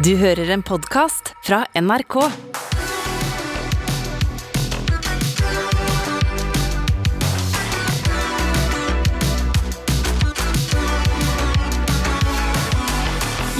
Du 0.00 0.14
hører 0.16 0.48
en 0.54 0.62
podkast 0.64 1.34
fra 1.44 1.58
NRK. 1.76 2.14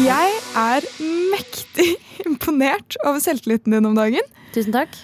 Jeg 0.00 0.32
er 0.56 0.88
mektig 1.34 1.90
imponert 2.24 2.96
over 3.04 3.20
selvtilliten 3.20 3.76
din 3.76 3.90
om 3.90 4.00
dagen. 4.00 4.24
Tusen 4.56 4.72
takk. 4.72 4.96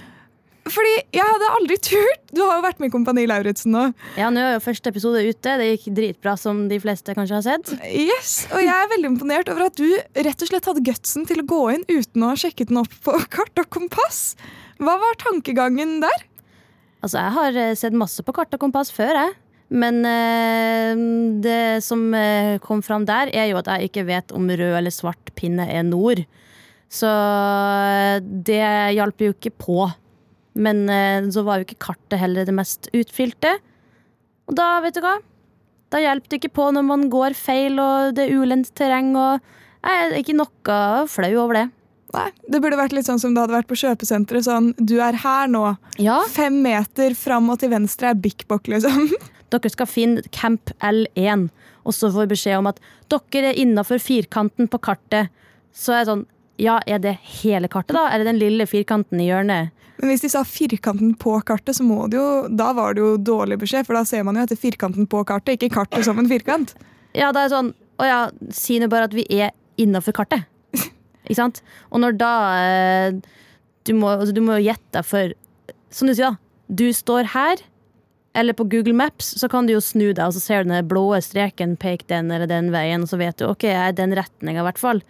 Fordi 0.76 0.92
jeg 1.16 1.24
hadde 1.24 1.46
aldri 1.56 1.76
turt 1.80 2.32
Du 2.36 2.42
har 2.42 2.58
jo 2.58 2.64
vært 2.66 2.80
med 2.82 2.90
i 2.90 2.92
Kompani 2.92 3.24
Lauritzen 3.28 3.72
nå. 3.72 3.84
Ja, 4.18 4.28
Nå 4.32 4.42
er 4.42 4.56
jo 4.56 4.64
første 4.64 4.90
episode 4.92 5.22
ute. 5.24 5.54
Det 5.60 5.68
gikk 5.70 5.86
dritbra, 5.96 6.34
som 6.40 6.66
de 6.68 6.78
fleste 6.82 7.14
kanskje 7.16 7.38
har 7.38 7.46
sett. 7.46 7.72
Yes, 7.88 8.34
Og 8.52 8.60
jeg 8.60 8.74
er 8.74 8.90
veldig 8.92 9.12
imponert 9.14 9.48
over 9.52 9.68
at 9.70 9.80
du 9.80 9.88
rett 10.26 10.44
og 10.44 10.50
slett 10.50 10.68
hadde 10.68 10.84
gutsen 10.84 11.24
til 11.28 11.40
å 11.40 11.48
gå 11.48 11.62
inn 11.76 11.86
uten 11.88 12.26
å 12.26 12.32
ha 12.34 12.38
sjekket 12.40 12.72
den 12.72 12.82
opp 12.82 12.92
på 13.06 13.16
kart 13.38 13.62
og 13.62 13.70
kompass. 13.72 14.20
Hva 14.82 14.98
var 15.00 15.18
tankegangen 15.22 15.98
der? 16.04 16.26
Altså, 17.00 17.20
Jeg 17.22 17.36
har 17.38 17.60
eh, 17.62 17.74
sett 17.78 17.96
masse 17.96 18.24
på 18.26 18.34
kart 18.36 18.52
og 18.56 18.60
kompass 18.66 18.92
før, 18.92 19.16
jeg. 19.24 19.36
Men 19.72 20.04
øh, 20.06 21.00
det 21.42 21.82
som 21.82 22.04
eh, 22.14 22.56
kom 22.62 22.82
fram 22.86 23.06
der, 23.08 23.32
er 23.34 23.48
jo 23.50 23.58
at 23.58 23.70
jeg 23.72 23.88
ikke 23.88 24.06
vet 24.10 24.34
om 24.36 24.46
rød 24.50 24.76
eller 24.78 24.94
svart 24.94 25.32
pinne 25.38 25.66
er 25.72 25.86
nord. 25.86 26.22
Så 26.92 27.08
det 28.46 28.62
hjalp 28.94 29.24
jo 29.24 29.32
ikke 29.34 29.50
på. 29.58 29.86
Men 30.56 30.84
eh, 30.88 31.26
så 31.32 31.44
var 31.46 31.60
jo 31.60 31.68
ikke 31.68 31.82
kartet 31.90 32.20
heller 32.20 32.48
det 32.48 32.54
mest 32.56 32.88
utfylte. 32.96 33.56
Og 34.48 34.56
da, 34.56 34.76
vet 34.84 34.96
du 34.96 35.02
hva? 35.04 35.18
Da 35.92 36.00
hjelper 36.02 36.32
det 36.32 36.40
ikke 36.40 36.56
på 36.58 36.68
når 36.74 36.86
man 36.86 37.06
går 37.12 37.36
feil 37.38 37.78
og 37.78 38.16
det 38.16 38.26
er 38.26 38.40
ulendt 38.40 38.72
terreng 38.74 39.12
og 39.14 39.44
Jeg 39.86 40.02
er 40.02 40.14
ikke 40.18 40.34
noe 40.34 40.78
flau 41.06 41.30
over 41.44 41.60
det. 41.60 41.66
Nei, 42.16 42.30
Det 42.48 42.58
burde 42.62 42.78
vært 42.78 42.94
litt 42.96 43.06
sånn 43.06 43.20
som 43.22 43.34
det 43.34 43.42
hadde 43.44 43.54
vært 43.54 43.68
på 43.70 43.78
kjøpesenteret. 43.78 44.46
Sånn, 44.46 44.72
du 44.78 44.96
er 45.02 45.18
her 45.22 45.50
nå. 45.50 45.62
Ja, 46.02 46.20
Fem 46.32 46.58
meter 46.64 47.14
fram 47.18 47.50
og 47.52 47.60
til 47.62 47.70
venstre 47.70 48.10
er 48.10 48.18
Bik 48.18 48.46
Bok, 48.50 48.70
liksom. 48.72 49.10
dere 49.52 49.70
skal 49.70 49.90
finne 49.90 50.24
Camp 50.34 50.72
L1, 50.82 51.48
og 51.86 51.94
så 51.94 52.10
får 52.10 52.26
vi 52.26 52.32
beskjed 52.34 52.58
om 52.58 52.70
at 52.72 52.80
dere 53.12 53.52
er 53.52 53.60
innafor 53.62 54.02
firkanten 54.02 54.70
på 54.70 54.80
kartet. 54.82 55.30
Så 55.76 55.94
er 55.94 56.02
det 56.02 56.10
sånn 56.10 56.26
Ja, 56.60 56.78
er 56.88 57.00
det 57.02 57.18
hele 57.42 57.68
kartet, 57.68 57.94
da? 57.96 58.06
Eller 58.12 58.28
den 58.30 58.40
lille 58.40 58.66
firkanten 58.68 59.20
i 59.20 59.28
hjørnet? 59.28 59.72
Men 59.96 60.12
hvis 60.12 60.24
de 60.26 60.30
sa 60.32 60.42
firkanten 60.44 61.14
på 61.20 61.34
kartet, 61.48 61.76
så 61.78 61.84
må 61.84 62.04
det 62.12 62.18
jo, 62.18 62.28
da 62.52 62.70
var 62.76 62.96
det 62.96 63.04
jo 63.04 63.14
dårlig 63.16 63.58
beskjed. 63.62 63.86
For 63.88 63.96
da 63.96 64.04
ser 64.08 64.26
man 64.28 64.36
jo 64.36 64.44
etter 64.44 64.58
firkanten 64.60 65.08
på 65.08 65.22
kartet, 65.28 65.56
ikke 65.56 65.72
kartet 65.78 66.04
som 66.08 66.20
en 66.22 66.30
firkant. 66.30 66.76
Ja, 67.16 67.30
det 67.32 67.46
er 67.46 67.48
sånn 67.48 67.68
Å 67.96 68.04
ja, 68.04 68.16
si 68.52 68.74
nå 68.76 68.90
bare 68.92 69.06
at 69.08 69.14
vi 69.16 69.22
er 69.32 69.54
innafor 69.80 70.12
kartet. 70.18 70.42
Ikke 71.24 71.38
sant? 71.38 71.62
Og 71.88 72.02
når 72.02 72.18
da 72.20 72.32
eh, 72.60 73.14
Du 73.88 73.94
må, 73.96 74.10
altså, 74.10 74.34
jo 74.36 74.58
gjette 74.60 74.98
deg 74.98 75.06
for 75.08 75.32
Som 75.88 76.10
du 76.10 76.12
sier, 76.12 76.34
da. 76.34 76.36
Du 76.68 76.84
står 76.92 77.30
her. 77.32 77.62
Eller 78.36 78.52
på 78.52 78.66
Google 78.68 78.92
Maps 78.92 79.30
så 79.40 79.48
kan 79.48 79.64
du 79.64 79.72
jo 79.72 79.80
snu 79.80 80.10
deg, 80.10 80.26
og 80.26 80.36
så 80.36 80.42
ser 80.44 80.66
du 80.66 80.74
den 80.74 80.90
blå 80.90 81.06
streken 81.24 81.72
pek 81.80 82.04
den 82.12 82.28
eller 82.28 82.50
den 82.50 82.68
veien, 82.74 83.06
og 83.06 83.08
så 83.08 83.16
vet 83.16 83.38
du 83.40 83.46
ok, 83.48 83.64
jeg 83.64 83.94
er 83.94 83.96
den 83.96 84.12
retninga, 84.18 84.60
i 84.60 84.66
hvert 84.66 84.82
fall. 84.82 85.00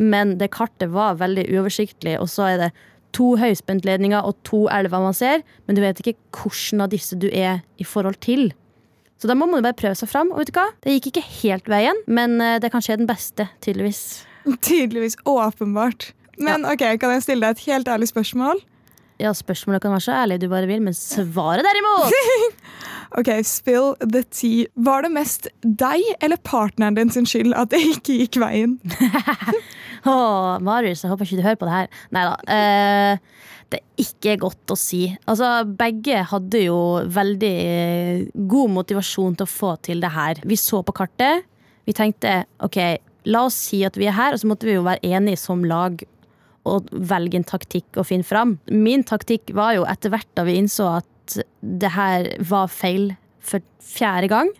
Men 0.00 0.36
det 0.40 0.50
kartet 0.54 0.90
var 0.94 1.20
veldig 1.20 1.46
uoversiktlig, 1.52 2.16
og 2.20 2.28
så 2.32 2.48
er 2.50 2.60
det 2.64 2.70
to 3.14 3.34
høyspentledninger 3.38 4.26
og 4.26 4.36
to 4.46 4.64
elver 4.74 5.02
man 5.04 5.14
ser, 5.14 5.44
men 5.66 5.78
du 5.78 5.82
vet 5.84 6.00
ikke 6.02 6.16
hvilken 6.34 6.82
av 6.82 6.90
disse 6.90 7.18
du 7.18 7.28
er 7.30 7.62
i 7.78 7.86
forhold 7.86 8.18
til. 8.24 8.50
Så 9.22 9.30
da 9.30 9.36
må 9.38 9.46
man 9.48 9.62
bare 9.64 9.78
prøve 9.78 9.96
seg 9.96 10.10
fram. 10.10 10.32
Og 10.34 10.42
vet 10.42 10.50
du 10.50 10.58
hva? 10.58 10.66
Det 10.84 10.96
gikk 10.96 11.12
ikke 11.12 11.26
helt 11.38 11.70
veien, 11.70 12.00
men 12.10 12.36
eh, 12.42 12.58
det 12.60 12.72
kan 12.74 12.82
skje 12.84 12.98
den 13.00 13.08
beste, 13.08 13.46
tydeligvis. 13.64 14.24
Tydeligvis 14.66 15.16
åpenbart. 15.24 16.10
Men 16.42 16.66
ok, 16.66 16.82
kan 17.00 17.14
jeg 17.14 17.24
stille 17.24 17.46
deg 17.46 17.54
et 17.54 17.68
helt 17.70 17.88
ærlig 17.88 18.10
spørsmål? 18.10 18.60
Ja, 19.22 19.30
spørsmålet 19.30 19.84
kan 19.84 19.94
være 19.94 20.02
så 20.08 20.16
ærlig 20.24 20.40
du 20.42 20.48
bare 20.50 20.66
vil, 20.66 20.82
men 20.82 20.96
svaret 20.98 21.66
derimot! 21.66 22.12
Ok, 23.14 23.28
Spill 23.46 23.92
the 24.02 24.24
tea. 24.26 24.66
Var 24.74 25.04
det 25.06 25.10
mest 25.14 25.46
deg 25.62 26.02
eller 26.18 26.40
partneren 26.42 26.96
din 26.96 27.12
sin 27.14 27.28
skyld 27.30 27.52
at 27.54 27.70
det 27.70 27.78
ikke 27.92 28.16
gikk 28.24 28.40
veien? 28.42 28.72
Åh, 30.10 30.60
Marius, 30.64 31.04
jeg 31.04 31.12
håper 31.12 31.28
ikke 31.28 31.40
du 31.40 31.46
hører 31.46 31.60
på 31.60 31.68
det 31.68 31.76
her. 31.78 31.90
Nei 32.14 32.24
da. 32.28 32.34
Eh, 32.54 33.50
det 33.72 33.80
er 33.80 34.04
ikke 34.04 34.36
godt 34.44 34.74
å 34.74 34.76
si. 34.78 35.06
Altså, 35.30 35.48
begge 35.78 36.20
hadde 36.30 36.60
jo 36.66 36.78
veldig 37.10 37.54
eh, 37.64 38.26
god 38.52 38.74
motivasjon 38.76 39.38
til 39.38 39.46
å 39.46 39.50
få 39.50 39.74
til 39.84 40.04
det 40.04 40.12
her. 40.14 40.42
Vi 40.44 40.58
så 40.60 40.82
på 40.84 40.94
kartet. 40.96 41.48
Vi 41.88 41.96
tenkte 41.96 42.42
OK, 42.64 42.78
la 43.28 43.46
oss 43.48 43.56
si 43.70 43.82
at 43.86 43.96
vi 44.00 44.08
er 44.08 44.16
her, 44.16 44.34
og 44.34 44.40
så 44.40 44.50
måtte 44.50 44.68
vi 44.68 44.76
jo 44.76 44.84
være 44.86 45.04
enige 45.16 45.40
som 45.40 45.64
lag 45.68 46.04
og 46.64 46.88
velge 46.92 47.36
en 47.40 47.48
taktikk 47.48 47.98
å 48.00 48.06
finne 48.06 48.24
fram. 48.24 48.56
Min 48.72 49.04
taktikk 49.04 49.52
var 49.56 49.74
jo 49.76 49.88
etter 49.88 50.12
hvert 50.12 50.30
da 50.36 50.46
vi 50.46 50.56
innså 50.60 50.88
at 51.00 51.38
det 51.60 51.90
her 51.92 52.30
var 52.44 52.70
feil 52.72 53.10
for 53.44 53.64
fjerde 53.84 54.30
gang, 54.32 54.52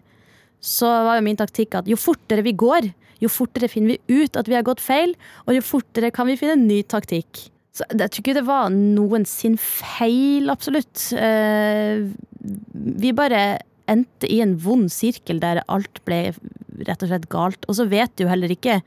så 0.65 0.88
var 1.06 1.19
jo 1.19 1.27
min 1.27 1.38
taktikk 1.41 1.77
at 1.77 1.88
jo 1.88 1.97
fortere 2.00 2.44
vi 2.44 2.54
går, 2.56 2.88
jo 3.23 3.31
fortere 3.33 3.71
finner 3.71 3.95
vi 3.95 4.23
ut 4.25 4.39
at 4.39 4.49
vi 4.51 4.57
har 4.57 4.67
gått 4.67 4.83
feil, 4.85 5.15
og 5.47 5.57
jo 5.57 5.65
fortere 5.65 6.13
kan 6.15 6.29
vi 6.29 6.39
finne 6.41 6.57
en 6.59 6.67
ny 6.69 6.83
taktikk. 6.87 7.47
Så 7.75 7.87
jeg 7.91 8.07
tror 8.07 8.23
ikke 8.23 8.37
det 8.37 8.47
var 8.47 8.71
noen 8.71 9.25
sin 9.27 9.57
feil, 9.59 10.51
absolutt. 10.53 11.09
Eh, 11.19 12.07
vi 13.05 13.15
bare 13.17 13.45
endte 13.91 14.29
i 14.31 14.39
en 14.45 14.55
vond 14.63 14.87
sirkel 14.93 15.41
der 15.43 15.63
alt 15.67 15.99
ble 16.09 16.29
rett 16.87 17.03
og 17.03 17.11
slett 17.11 17.27
galt. 17.33 17.67
Og 17.69 17.79
så 17.79 17.89
vet 17.91 18.15
du 18.19 18.29
heller 18.31 18.53
ikke 18.55 18.79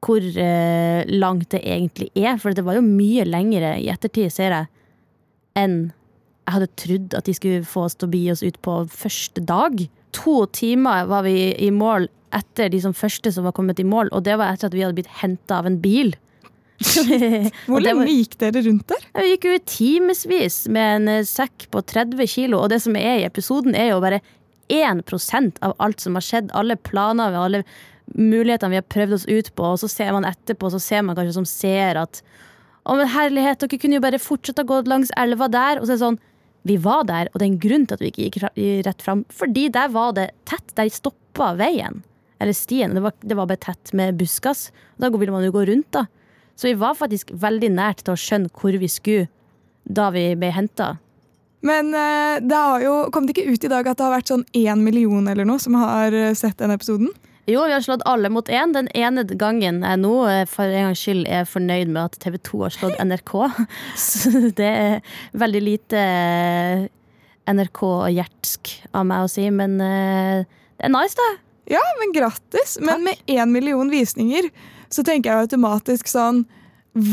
hvor 0.00 0.24
eh, 0.24 1.04
langt 1.12 1.50
det 1.52 1.60
egentlig 1.60 2.08
er, 2.16 2.38
for 2.40 2.56
det 2.56 2.64
var 2.64 2.78
jo 2.78 2.84
mye 2.86 3.26
lengre 3.28 3.74
i 3.82 3.90
ettertid, 3.92 4.32
ser 4.32 4.54
jeg, 4.56 4.70
enn 5.60 5.90
jeg 6.50 6.54
hadde 6.56 6.70
trodd 6.80 7.16
at 7.18 7.28
de 7.28 7.34
skulle 7.36 7.66
få 7.68 7.84
oss 7.86 7.98
til 7.98 8.08
å 8.08 8.14
bi 8.14 8.22
oss 8.32 8.40
ut 8.42 8.56
på 8.64 8.80
første 8.90 9.42
dag. 9.44 9.76
To 10.16 10.46
timer 10.56 11.04
var 11.06 11.22
vi 11.28 11.52
i 11.52 11.68
mål 11.70 12.08
etter 12.36 12.70
de 12.72 12.80
som 12.82 12.94
første 12.96 13.32
som 13.34 13.46
var 13.46 13.54
kommet 13.56 13.80
i 13.82 13.86
mål, 13.86 14.10
og 14.14 14.24
det 14.26 14.36
var 14.38 14.52
etter 14.54 14.70
at 14.70 14.76
vi 14.76 14.82
hadde 14.84 14.98
blitt 14.98 15.14
henta 15.20 15.58
av 15.60 15.66
en 15.70 15.80
bil. 15.82 16.14
Hvor 17.68 17.82
lenge 17.82 18.00
var- 18.04 18.08
gikk 18.10 18.36
dere 18.40 18.62
rundt 18.64 18.86
der? 18.88 19.06
Vi 19.20 19.32
gikk 19.34 19.48
jo 19.50 19.56
i 19.58 19.62
timevis 19.68 20.60
med 20.72 20.94
en 21.00 21.08
eh, 21.18 21.26
sekk 21.28 21.66
på 21.74 21.82
30 21.84 22.26
kilo, 22.30 22.62
og 22.62 22.70
det 22.72 22.80
som 22.84 22.96
er 22.96 23.20
i 23.20 23.26
episoden, 23.28 23.74
er 23.76 23.92
jo 23.92 24.00
bare 24.04 24.22
1% 24.70 25.58
av 25.66 25.74
alt 25.82 26.00
som 26.00 26.16
har 26.16 26.24
skjedd. 26.24 26.52
Alle 26.56 26.76
planer, 26.78 27.34
og 27.34 27.48
alle 27.48 27.62
mulighetene 28.16 28.72
vi 28.74 28.78
har 28.80 28.88
prøvd 28.90 29.16
oss 29.18 29.26
ut 29.28 29.50
på, 29.58 29.66
og 29.74 29.80
så 29.82 29.90
ser 29.90 30.14
man 30.16 30.26
etterpå, 30.26 30.70
så 30.72 30.80
ser 30.82 31.04
man 31.06 31.18
kanskje 31.18 31.36
som 31.36 31.46
ser 31.48 32.00
at 32.00 32.22
å, 32.88 32.94
men 32.96 33.10
herlighet, 33.12 33.60
dere 33.60 33.78
kunne 33.78 33.98
jo 33.98 34.02
bare 34.06 34.18
fortsette 34.22 34.64
å 34.64 34.68
gå 34.70 34.78
langs 34.88 35.10
elva 35.20 35.50
der. 35.52 35.78
Og 35.78 35.84
så 35.84 35.92
er 35.92 35.98
det 35.98 36.02
sånn, 36.06 36.16
vi 36.66 36.78
var 36.80 37.04
der, 37.08 37.28
og 37.30 37.38
det 37.38 37.44
er 37.44 37.50
en 37.52 37.60
grunn 37.60 37.84
til 37.86 37.98
at 37.98 38.02
vi 38.02 38.08
ikke 38.08 38.24
gikk 38.26 38.38
rett 38.86 39.04
fram. 39.04 39.20
Fordi 39.36 39.66
der 39.72 39.92
var 39.92 40.14
det 40.16 40.30
tett. 40.48 40.72
Der 40.80 40.88
stoppa 40.92 41.52
veien. 41.60 42.00
Eller 42.40 42.56
stien. 42.56 42.94
Det 42.96 43.02
var, 43.04 43.12
det 43.20 43.36
var 43.36 43.50
bare 43.50 43.60
tett 43.60 43.92
med 43.96 44.16
buskas. 44.20 44.70
Og 44.96 45.04
da 45.04 45.12
ville 45.12 45.34
man 45.34 45.44
jo 45.44 45.52
gå 45.54 45.66
rundt, 45.68 45.90
da. 45.96 46.06
Så 46.56 46.68
vi 46.68 46.78
var 46.80 46.96
faktisk 46.98 47.30
veldig 47.40 47.70
nært 47.72 48.02
til 48.04 48.12
å 48.12 48.20
skjønne 48.20 48.50
hvor 48.52 48.76
vi 48.76 48.88
skulle 48.90 49.28
da 49.88 50.10
vi 50.12 50.26
ble 50.36 50.50
henta. 50.52 50.94
Men 51.64 51.92
eh, 51.96 52.40
det 52.44 52.56
har 52.56 52.84
jo, 52.84 52.94
kom 53.12 53.26
det 53.26 53.36
ikke 53.36 53.52
ut 53.52 53.64
i 53.64 53.70
dag 53.70 53.88
at 53.88 53.98
det 53.98 54.06
har 54.06 54.14
vært 54.14 54.32
sånn 54.32 54.46
én 54.56 54.84
million 54.84 55.28
eller 55.28 55.48
noe 55.48 55.60
som 55.60 55.76
har 55.76 56.14
eh, 56.16 56.32
sett 56.36 56.58
den 56.60 56.72
episoden? 56.72 57.10
Jo, 57.48 57.64
vi 57.66 57.74
har 57.74 57.82
slått 57.84 58.04
alle 58.08 58.30
mot 58.32 58.48
én. 58.52 58.72
Den 58.76 58.88
ene 58.96 59.24
gangen 59.24 59.82
jeg 59.84 60.00
nå 60.00 60.14
eh, 60.28 60.44
for 60.48 60.68
en 60.68 60.90
gangs 60.90 61.02
skyld 61.04 61.28
er 61.28 61.48
fornøyd 61.48 61.92
med 61.92 62.02
at 62.06 62.20
TV 62.22 62.38
2 62.48 62.62
har 62.64 62.76
slått 62.76 63.02
NRK. 63.04 63.34
Så 64.08 64.48
det 64.56 64.70
er 64.70 65.14
veldig 65.40 65.62
lite 65.66 66.06
NRK-hjertsk 67.50 68.74
av 68.96 69.08
meg 69.08 69.26
å 69.26 69.30
si, 69.32 69.48
men 69.52 69.80
det 69.80 70.84
er 70.86 70.92
nice, 70.92 71.16
da. 71.18 71.30
Ja, 71.70 71.82
men 72.00 72.14
grattis! 72.14 72.78
Men 72.82 73.04
med 73.06 73.20
én 73.30 73.52
million 73.54 73.90
visninger 73.90 74.48
så 74.90 75.04
tenker 75.06 75.30
jeg 75.30 75.46
automatisk 75.46 76.10
sånn 76.10 76.42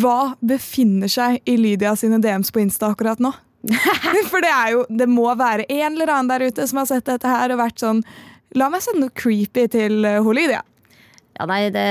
Hva 0.02 0.34
befinner 0.42 1.12
seg 1.12 1.44
i 1.46 1.60
Lydia 1.62 1.94
sine 2.00 2.18
DMs 2.24 2.50
på 2.54 2.64
Insta 2.64 2.90
akkurat 2.94 3.22
nå? 3.22 3.34
For 4.32 4.42
det 4.42 4.54
er 4.54 4.72
jo, 4.74 4.82
det 4.90 5.10
må 5.12 5.28
være 5.38 5.68
en 5.68 5.92
eller 5.92 6.14
annen 6.14 6.32
der 6.32 6.48
ute 6.50 6.66
som 6.70 6.82
har 6.82 6.90
sett 6.90 7.06
dette 7.10 7.30
her 7.30 7.54
og 7.54 7.62
vært 7.62 7.84
sånn 7.84 8.02
La 8.58 8.72
meg 8.72 8.82
sende 8.82 9.04
noe 9.04 9.14
creepy 9.14 9.66
til 9.70 10.06
hun 10.24 10.38
Lydia. 10.38 10.62
Ja, 11.38 11.46
nei, 11.46 11.68
det, 11.70 11.88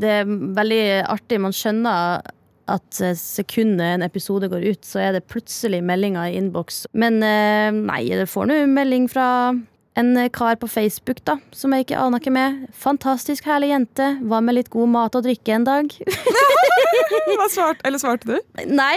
det 0.00 0.14
er 0.22 0.30
veldig 0.56 0.84
artig. 1.12 1.38
Man 1.44 1.54
skjønner 1.54 2.24
at 2.70 3.00
eh, 3.04 3.16
sekundet 3.18 3.96
en 3.96 4.06
episode 4.06 4.48
går 4.50 4.64
ut, 4.72 4.86
så 4.86 5.02
er 5.04 5.12
det 5.16 5.26
plutselig 5.30 5.82
meldinger 5.86 6.30
i 6.30 6.38
innboks. 6.40 6.84
Men 6.98 7.20
eh, 7.22 7.68
nei, 7.76 8.02
det 8.16 8.26
får 8.30 8.48
nå 8.50 8.58
melding 8.72 9.06
fra 9.12 9.28
en 9.98 10.14
kar 10.30 10.54
på 10.60 10.68
Facebook, 10.70 11.18
da, 11.26 11.36
som 11.52 11.72
jeg 11.74 11.84
ikke 11.86 11.98
aner 11.98 12.20
ikke 12.22 12.32
med. 12.32 12.60
Fantastisk 12.72 13.44
herlig 13.50 13.72
jente. 13.72 14.06
Hva 14.22 14.38
med 14.44 14.54
litt 14.56 14.70
god 14.70 14.88
mat 14.92 15.16
og 15.18 15.24
drikke 15.26 15.56
en 15.56 15.66
dag? 15.66 15.90
Hva 17.40 17.48
svart, 17.50 17.82
eller 17.84 17.98
svarte 18.00 18.28
du? 18.30 18.62
Nei! 18.70 18.96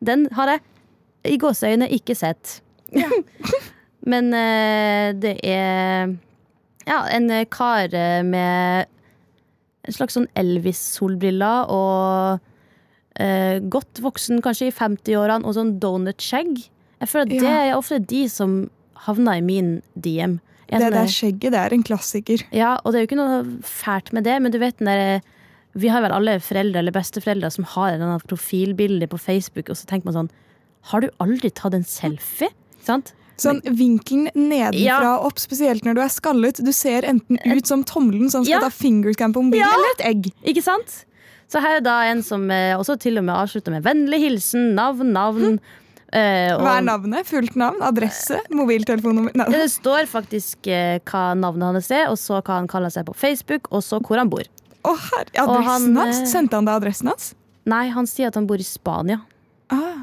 Den 0.00 0.24
har 0.32 0.54
jeg 0.54 1.34
i 1.34 1.36
gåseøyne 1.40 1.90
ikke 1.92 2.16
sett. 2.16 2.60
Men 4.10 4.32
eh, 4.32 5.10
det 5.20 5.34
er 5.44 6.14
ja, 6.88 7.02
en 7.12 7.28
kar 7.52 7.92
eh, 7.92 8.22
med 8.24 8.88
en 9.84 9.96
slags 9.96 10.16
sånn 10.16 10.28
Elvis-solbriller 10.40 11.68
og 11.72 12.40
eh, 13.20 13.60
godt 13.72 14.00
voksen, 14.04 14.40
kanskje 14.44 14.70
i 14.70 14.74
50-årene, 14.74 15.44
og 15.44 15.56
sånn 15.56 15.76
donut-skjegg. 15.82 16.56
Jeg 17.00 17.08
føler 17.12 17.28
at 17.28 17.36
Ja. 17.36 17.42
det 17.44 17.54
er 17.68 17.76
ofte 17.76 18.00
de 18.00 18.24
som 18.32 18.58
havner 19.06 19.38
i 19.38 19.44
min 19.44 19.82
DM. 19.96 20.38
En, 20.70 20.78
Det 20.84 20.92
der 20.94 21.06
skjegget, 21.10 21.50
det 21.50 21.58
er 21.58 21.72
en 21.74 21.82
klassiker. 21.82 22.42
Ja, 22.54 22.76
og 22.84 22.92
det 22.92 22.98
er 23.00 23.02
jo 23.04 23.08
ikke 23.08 23.18
noe 23.18 23.38
fælt 23.66 24.12
med 24.14 24.22
det, 24.24 24.36
men 24.42 24.52
du 24.52 24.58
vet 24.62 24.76
den 24.78 24.86
derre 24.86 25.20
Vi 25.76 25.86
har 25.88 26.02
vel 26.02 26.10
alle 26.10 26.40
foreldre 26.42 26.78
eller 26.82 26.90
besteforeldre 26.94 27.50
som 27.54 27.64
har 27.64 27.92
en 27.94 28.02
annen 28.02 28.20
profilbilde 28.26 29.06
på 29.06 29.18
Facebook, 29.18 29.68
og 29.70 29.76
så 29.78 29.86
tenker 29.86 30.04
man 30.10 30.14
sånn 30.14 30.30
Har 30.90 31.00
du 31.00 31.08
aldri 31.20 31.50
tatt 31.54 31.74
en 31.74 31.84
selfie? 31.84 32.48
Sant? 32.82 33.12
Sånn 33.40 33.60
vinkelen 33.64 34.28
nedenfra 34.34 34.78
Ja. 34.82 35.16
opp, 35.18 35.38
spesielt 35.38 35.82
når 35.84 35.94
du 35.94 36.00
er 36.02 36.08
skallet. 36.12 36.58
Du 36.64 36.72
ser 36.72 37.02
enten 37.02 37.38
ut 37.46 37.66
som 37.66 37.82
tommelen 37.84 38.28
som 38.30 38.44
skal 38.44 38.58
Ja. 38.58 38.60
ta 38.60 38.68
fingerscan 38.68 39.32
på 39.32 39.42
mobilen, 39.42 39.64
Ja. 39.64 39.72
eller 39.72 39.94
et 39.98 40.06
egg. 40.06 40.32
Ikke 40.44 40.62
sant? 40.62 41.04
Så 41.48 41.60
her 41.60 41.76
er 41.76 41.80
da 41.80 42.02
en 42.10 42.22
som 42.22 42.50
eh, 42.50 42.74
også 42.76 42.98
til 43.00 43.16
og 43.18 43.24
med 43.24 43.34
avslutter 43.34 43.70
med 43.72 43.82
vennlig 43.82 44.20
hilsen, 44.20 44.74
navn, 44.74 45.12
navn. 45.12 45.58
Eh, 46.12 46.54
og- 46.54 46.60
Hva 46.64 46.76
er 46.78 46.82
navnet? 46.86 47.26
Fullt 47.26 47.56
navn? 47.56 47.80
Adresse? 47.82 48.40
Mobiltelefonnummer? 48.50 49.34
Nei. 49.34 49.46
Det 49.50 49.66
står 49.70 50.06
faktisk 50.10 50.66
eh, 50.68 50.98
hva 51.06 51.34
navnet 51.38 51.62
hans 51.72 51.90
er, 51.90 52.08
og 52.10 52.16
så 52.18 52.40
hva 52.42 52.56
han 52.60 52.68
kaller 52.68 52.90
seg 52.90 53.06
på 53.06 53.14
Facebook, 53.14 53.68
og 53.70 53.82
så 53.82 54.00
hvor 54.00 54.18
han 54.18 54.28
bor. 54.32 54.42
Å, 54.84 54.94
her, 54.96 55.26
adressen 55.44 55.96
han, 55.96 55.96
hans? 55.96 56.20
eh, 56.22 56.26
Sendte 56.26 56.56
han 56.56 56.64
deg 56.64 56.74
adressen 56.80 57.08
hans? 57.12 57.34
Nei, 57.68 57.88
han 57.92 58.06
sier 58.08 58.28
at 58.32 58.34
han 58.34 58.46
bor 58.48 58.56
i 58.58 58.66
Spania. 58.66 59.20
Ah, 59.70 60.00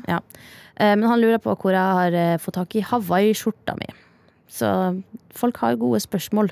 Eh, 0.80 0.94
Men 0.96 1.10
han 1.10 1.20
lurer 1.20 1.40
på 1.42 1.56
hvor 1.58 1.74
jeg 1.74 1.82
har 1.82 2.14
eh, 2.14 2.38
fått 2.38 2.54
tak 2.54 2.76
i 2.78 2.84
Hawaii-skjorta 2.86 3.74
mi. 3.80 3.88
Så 4.48 4.68
folk 5.34 5.58
har 5.58 5.76
gode 5.76 5.98
spørsmål. 6.04 6.52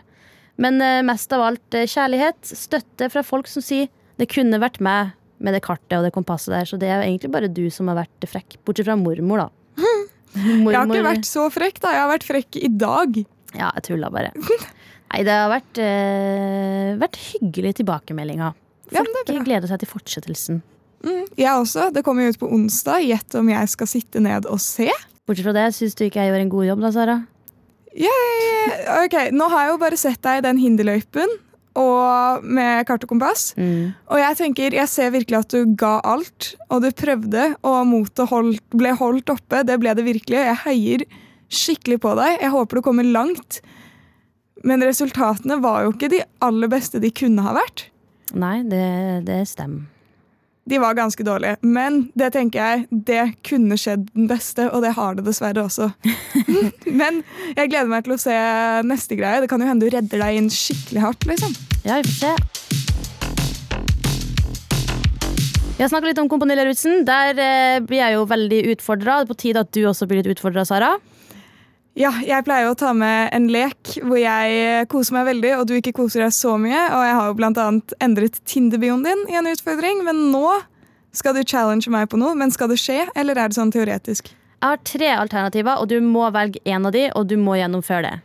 Men 0.58 0.82
eh, 0.82 1.04
mest 1.06 1.32
av 1.32 1.42
alt 1.46 1.70
kjærlighet, 1.70 2.42
støtte 2.42 3.12
fra 3.14 3.22
folk 3.22 3.46
som 3.48 3.62
sier 3.62 3.88
det 4.18 4.28
kunne 4.32 4.58
vært 4.60 4.80
meg 4.82 5.14
med 5.44 5.56
det 5.56 5.62
kartet 5.66 5.98
og 5.98 6.06
det 6.06 6.14
kompasset 6.16 6.54
der, 6.54 6.68
så 6.70 6.80
det 6.80 6.90
er 6.90 7.00
jo 7.02 7.10
egentlig 7.10 7.32
bare 7.34 7.52
du 7.52 7.66
som 7.74 7.90
har 7.92 8.00
vært 8.04 8.28
frekk. 8.32 8.58
Bortsett 8.66 8.88
fra 8.88 8.98
mormor, 9.00 9.46
da. 9.46 9.50
Mormor, 10.36 10.72
jeg 10.74 10.80
har 10.80 10.92
ikke 10.92 11.08
vært 11.10 11.30
så 11.30 11.48
frekk, 11.54 11.82
da. 11.84 11.96
Jeg 11.96 12.04
har 12.04 12.14
vært 12.14 12.28
frekk 12.28 12.60
i 12.62 12.70
dag. 12.72 13.20
Ja, 13.56 13.72
jeg 13.78 13.88
tulla 13.90 14.12
bare. 14.14 14.32
Nei, 15.12 15.24
det 15.28 15.36
har 15.36 15.52
vært, 15.52 15.82
eh, 15.82 16.94
vært 17.00 17.20
hyggelig 17.30 17.76
tilbakemeldinga. 17.82 18.54
Folk 18.96 19.12
bra. 19.28 19.44
gleder 19.46 19.70
seg 19.70 19.82
til 19.82 19.90
fortsettelsen. 19.90 20.64
Mm, 21.06 21.24
jeg 21.38 21.52
også. 21.52 21.90
Det 21.94 22.04
kommer 22.06 22.26
jo 22.26 22.34
ut 22.34 22.42
på 22.42 22.50
onsdag. 22.52 23.06
Gjett 23.06 23.38
om 23.40 23.50
jeg 23.52 23.72
skal 23.72 23.90
sitte 23.90 24.22
ned 24.24 24.48
og 24.50 24.60
se. 24.64 24.90
Bortsett 25.26 25.48
fra 25.48 25.56
det, 25.56 25.70
syns 25.78 25.96
du 25.98 26.06
ikke 26.06 26.22
jeg 26.22 26.34
gjør 26.34 26.44
en 26.44 26.54
god 26.54 26.70
jobb 26.70 26.84
da, 26.86 26.92
Sara? 26.94 27.16
Jeg, 27.96 28.72
ok, 29.06 29.16
Nå 29.32 29.48
har 29.54 29.66
jeg 29.66 29.72
jo 29.72 29.82
bare 29.86 29.98
sett 30.00 30.20
deg 30.26 30.42
i 30.42 30.44
den 30.44 30.60
hinderløypen 30.60 31.32
og 31.80 32.44
med 32.44 32.86
kart 32.88 33.04
og 33.06 33.12
kompass. 33.12 33.50
Mm. 33.60 33.94
Og 34.12 34.22
jeg 34.22 34.40
tenker, 34.40 34.78
jeg 34.80 34.92
ser 34.92 35.14
virkelig 35.16 35.42
at 35.42 35.56
du 35.56 35.76
ga 35.80 35.98
alt, 36.08 36.54
og 36.70 36.84
du 36.86 36.90
prøvde, 36.96 37.48
og 37.68 37.80
motet 37.90 38.32
holdt, 38.32 38.64
ble 38.76 38.94
holdt 38.96 39.34
oppe. 39.34 39.64
Det 39.68 39.80
ble 39.82 39.96
det 39.98 40.06
virkelig. 40.08 40.40
Jeg 40.40 40.62
heier 40.66 41.08
skikkelig 41.52 42.00
på 42.04 42.14
deg. 42.20 42.40
Jeg 42.42 42.54
håper 42.54 42.80
du 42.80 42.86
kommer 42.86 43.08
langt. 43.08 43.60
Men 44.66 44.84
resultatene 44.84 45.60
var 45.62 45.86
jo 45.86 45.94
ikke 45.94 46.12
de 46.16 46.24
aller 46.46 46.72
beste 46.72 47.02
de 47.04 47.12
kunne 47.14 47.44
ha 47.46 47.54
vært. 47.58 47.90
Nei, 48.36 48.58
det, 48.68 48.88
det 49.28 49.44
stemmer. 49.52 49.86
De 50.66 50.80
var 50.82 50.96
ganske 50.98 51.22
dårlige, 51.22 51.60
men 51.62 52.08
det 52.18 52.32
tenker 52.34 52.58
jeg, 52.58 52.86
det 53.06 53.24
kunne 53.46 53.76
skjedd 53.78 54.08
den 54.16 54.26
beste, 54.26 54.66
og 54.74 54.82
det 54.82 54.96
har 54.98 55.14
det 55.14 55.28
dessverre 55.28 55.62
også. 55.62 55.92
men 57.02 57.20
jeg 57.52 57.70
gleder 57.70 57.92
meg 57.92 58.08
til 58.08 58.16
å 58.16 58.18
se 58.18 58.34
neste 58.90 59.14
greie. 59.20 59.44
Det 59.44 59.50
kan 59.52 59.62
jo 59.62 59.68
hende 59.70 59.86
du 59.86 59.94
redder 59.94 60.24
deg 60.26 60.40
inn 60.40 60.50
skikkelig 60.50 61.04
hardt. 61.04 61.28
liksom. 61.30 61.54
Ja, 61.86 62.00
vi 62.02 62.10
får 62.10 62.18
se. 62.18 62.34
Vi 65.76 65.84
har 65.84 66.08
litt 66.08 66.24
om 66.24 66.32
Kompani 66.34 66.58
Lauritzen. 66.58 67.06
Der 67.06 67.38
eh, 67.38 67.80
blir 67.86 68.02
jeg 68.02 68.18
jo 68.18 68.26
veldig 68.34 68.62
utfordra. 68.74 69.22
På 69.30 69.38
tide 69.38 69.62
at 69.62 69.74
du 69.76 69.84
også 69.86 70.10
blir 70.10 70.24
litt 70.24 70.34
utfordra, 70.34 70.66
Sara. 70.66 70.96
Ja, 71.96 72.10
jeg 72.20 72.44
pleier 72.44 72.68
å 72.68 72.76
ta 72.76 72.90
med 72.92 73.30
en 73.36 73.46
lek 73.48 73.94
hvor 74.04 74.20
jeg 74.20 74.88
koser 74.92 75.16
meg 75.16 75.30
veldig, 75.30 75.52
og 75.62 75.68
du 75.70 75.78
ikke 75.78 75.94
koser 75.96 76.26
deg 76.26 76.34
så 76.36 76.58
mye. 76.60 76.82
Og 76.92 77.04
jeg 77.08 77.14
har 77.16 77.30
jo 77.30 77.50
annet 77.64 77.94
endret 78.04 78.40
Tinder-bioen 78.44 79.06
din 79.06 79.22
i 79.32 79.38
en 79.40 79.48
utfordring, 79.48 80.02
men 80.04 80.26
nå 80.34 80.58
skal 81.16 81.38
du 81.38 81.46
challenge 81.48 81.88
meg 81.94 82.10
på 82.12 82.20
noe. 82.20 82.36
Men 82.36 82.52
skal 82.52 82.68
det 82.74 82.82
skje, 82.84 83.06
eller 83.16 83.40
er 83.40 83.48
det 83.48 83.56
sånn 83.56 83.72
teoretisk? 83.72 84.34
Jeg 84.60 84.68
har 84.74 84.84
tre 84.84 85.10
alternativer, 85.16 85.80
og 85.80 85.88
du 85.88 86.02
må 86.04 86.28
velge 86.36 86.60
én 86.68 86.84
av 86.84 86.92
de, 86.96 87.08
og 87.16 87.30
du 87.32 87.38
må 87.40 87.56
gjennomføre 87.62 88.10
det. 88.10 88.16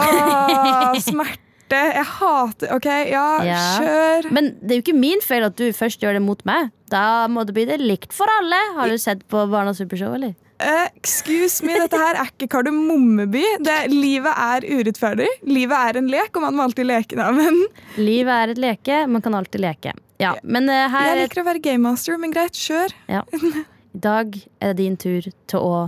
Åh, 0.00 0.96
smerte! 1.10 1.46
Jeg 1.70 2.06
hater 2.16 2.72
OK, 2.74 2.86
ja, 3.12 3.26
Ja. 3.46 3.58
kjør. 3.78 4.30
Men 4.34 4.54
det 4.58 4.72
er 4.72 4.80
jo 4.80 4.84
ikke 4.88 4.96
min 4.98 5.20
feil 5.22 5.44
at 5.46 5.58
du 5.60 5.68
først 5.76 6.00
gjør 6.02 6.16
det 6.16 6.22
mot 6.24 6.40
meg. 6.48 6.72
Da 6.90 7.28
må 7.30 7.44
det 7.46 7.54
bli 7.54 7.66
det 7.68 7.76
likt 7.82 8.16
for 8.16 8.30
alle. 8.40 8.58
Har 8.78 8.88
du 8.90 8.96
sett 8.98 9.22
på 9.30 9.44
Barnas 9.52 9.78
Supershow, 9.78 10.16
eller? 10.16 10.32
Eh, 10.60 10.88
excuse 10.98 11.64
me, 11.64 11.72
dette 11.80 11.96
her 11.96 12.18
er 12.20 12.28
ikke 12.28 12.48
Kardemommeby. 12.52 13.42
Det, 13.64 13.76
livet 13.92 14.34
er 14.36 14.66
urettferdig. 14.68 15.28
Livet 15.48 15.76
er 15.88 15.98
en 16.02 16.10
lek, 16.12 16.34
og 16.36 16.44
man 16.44 16.58
må 16.58 16.66
alltid 16.68 16.88
leke 16.90 17.16
da. 17.16 17.30
Men 17.32 17.56
Livet 17.96 18.34
er 18.34 18.52
et 18.54 18.60
leke, 18.60 18.98
man 19.08 19.24
kan 19.24 19.36
alltid 19.38 19.64
leke. 19.64 19.94
Ja, 20.20 20.34
men 20.44 20.68
her 20.68 21.14
jeg 21.14 21.22
liker 21.22 21.40
å 21.40 21.46
være 21.48 21.62
gamemaster, 21.64 22.18
men 22.20 22.34
greit, 22.34 22.58
kjør. 22.60 22.92
ja. 23.08 23.24
I 23.90 23.98
dag 23.98 24.36
er 24.62 24.70
det 24.70 24.76
din 24.78 24.94
tur 25.00 25.24
til 25.50 25.58
å 25.66 25.78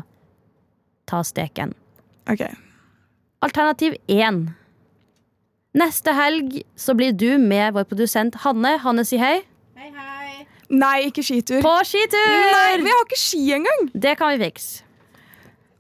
ta 1.07 1.21
steken. 1.23 1.71
Ok. 2.33 2.43
Alternativ 3.47 3.95
1. 4.11 4.41
Neste 5.79 6.15
helg 6.17 6.59
så 6.75 6.97
blir 6.99 7.15
du 7.15 7.39
med 7.39 7.77
vår 7.77 7.87
produsent 7.93 8.41
Hanne. 8.43 8.75
Hanne, 8.83 9.05
si 9.07 9.21
hei. 9.23 9.37
Hei, 9.79 9.93
hei. 9.95 10.12
Nei, 10.73 11.09
ikke 11.11 11.25
skitur. 11.27 11.61
På 11.65 11.75
skitur! 11.85 12.33
Nei, 12.53 12.81
vi 12.81 12.95
har 12.95 13.05
ikke 13.05 13.21
ski 13.21 13.43
engang! 13.59 13.91
Det 13.93 14.17
kan 14.21 14.33
vi 14.33 14.47
fikse. 14.47 14.87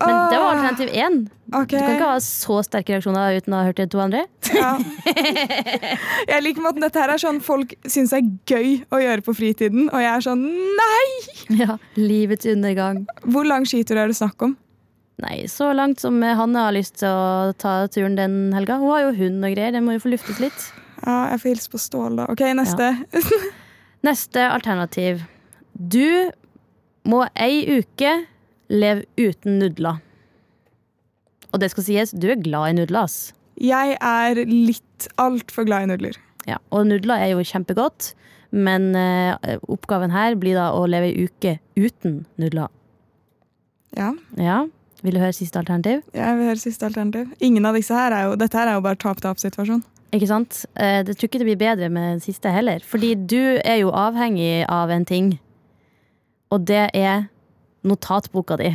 Men 0.02 0.32
det 0.32 0.38
var 0.40 0.56
alternativ 0.56 0.88
1. 0.92 1.18
Okay. 1.52 1.78
Du 1.78 1.84
kan 1.84 1.94
ikke 1.94 2.08
ha 2.08 2.20
så 2.24 2.56
sterke 2.66 2.94
reaksjoner 2.94 3.36
uten 3.38 3.54
å 3.54 3.60
ha 3.60 3.68
hørt 3.68 3.78
de 3.78 3.86
to 3.92 4.00
andre. 4.02 4.24
Ja. 4.56 4.72
Jeg 6.32 6.42
liker 6.42 6.64
måten 6.64 6.84
dette 6.84 6.98
her 6.98 7.12
er 7.12 7.22
sånn 7.22 7.38
folk 7.44 7.74
syns 7.84 8.14
er 8.16 8.24
gøy 8.48 8.82
å 8.90 9.00
gjøre 9.02 9.24
på 9.26 9.34
fritiden, 9.36 9.86
og 9.92 10.02
jeg 10.02 10.10
er 10.10 10.24
sånn 10.24 10.42
nei! 10.78 11.06
Ja, 11.60 11.76
Livets 11.98 12.48
undergang. 12.48 13.04
Hvor 13.28 13.46
lang 13.48 13.66
skitur 13.68 14.00
er 14.00 14.10
det 14.10 14.18
snakk 14.18 14.42
om? 14.48 14.56
Nei, 15.22 15.44
så 15.50 15.70
langt 15.76 16.02
som 16.02 16.16
Hanne 16.24 16.66
har 16.66 16.74
lyst 16.74 16.98
til 17.02 17.12
å 17.12 17.52
ta 17.58 17.82
turen 17.92 18.16
den 18.18 18.38
helga. 18.56 18.80
Hun 18.80 18.94
har 18.94 19.04
jo 19.06 19.16
hund 19.20 19.44
og 19.44 19.54
greier, 19.54 19.74
den 19.76 19.86
må 19.86 19.98
jo 19.98 20.02
få 20.06 20.14
luftet 20.16 20.40
litt. 20.42 20.70
Ja, 21.02 21.34
jeg 21.34 21.42
får 21.42 21.52
hilse 21.52 21.72
på 21.72 21.82
Stål, 21.82 22.22
da. 22.22 22.30
Ok, 22.32 22.46
neste. 22.58 22.94
Neste 24.02 24.44
alternativ. 24.50 25.22
Du 25.74 26.30
må 27.08 27.24
ei 27.38 27.62
uke 27.80 28.12
leve 28.72 29.04
uten 29.20 29.58
nudler. 29.62 30.00
Og 31.52 31.60
det 31.60 31.68
skal 31.72 31.84
sies, 31.86 32.12
du 32.16 32.30
er 32.32 32.40
glad 32.40 32.70
i 32.72 32.76
nudler, 32.80 33.04
ass. 33.06 33.32
Jeg 33.60 33.96
er 34.00 34.38
litt 34.48 35.08
altfor 35.20 35.66
glad 35.68 35.84
i 35.86 35.90
nudler. 35.92 36.16
Ja, 36.48 36.56
og 36.74 36.86
nudler 36.88 37.20
er 37.22 37.34
jo 37.34 37.44
kjempegodt, 37.46 38.12
men 38.52 38.90
eh, 38.98 39.58
oppgaven 39.70 40.10
her 40.14 40.34
blir 40.40 40.56
da 40.58 40.70
å 40.76 40.86
leve 40.90 41.10
ei 41.12 41.26
uke 41.28 41.58
uten 41.78 42.22
nudler. 42.40 42.72
Ja, 43.96 44.14
Ja, 44.40 44.62
Vil 45.02 45.16
du 45.16 45.20
høre 45.20 45.34
siste 45.34 45.58
alternativ? 45.58 46.00
jeg 46.14 46.36
vil 46.38 46.46
høre 46.48 46.60
siste 46.62 46.86
alternativ. 46.86 47.32
Ingen 47.42 47.66
av 47.66 47.74
disse 47.76 47.92
her 47.94 48.14
er 48.14 48.28
jo, 48.30 48.36
Dette 48.38 48.56
her 48.56 48.68
er 48.70 48.76
jo 48.78 48.84
bare 48.84 48.96
tap-tap-situasjon. 49.02 49.82
Ikke 50.12 50.28
sant? 50.28 50.66
Jeg 50.76 51.06
Det 51.06 51.16
tror 51.16 51.28
ikke 51.28 51.40
det 51.40 51.48
blir 51.48 51.60
bedre 51.60 51.88
med 51.88 52.10
den 52.16 52.20
siste 52.20 52.50
heller. 52.52 52.82
Fordi 52.84 53.14
du 53.14 53.58
er 53.64 53.80
jo 53.80 53.90
avhengig 53.96 54.66
av 54.68 54.90
en 54.90 55.04
ting, 55.08 55.38
og 56.52 56.66
det 56.68 56.90
er 56.94 57.28
notatboka 57.84 58.56
di. 58.60 58.70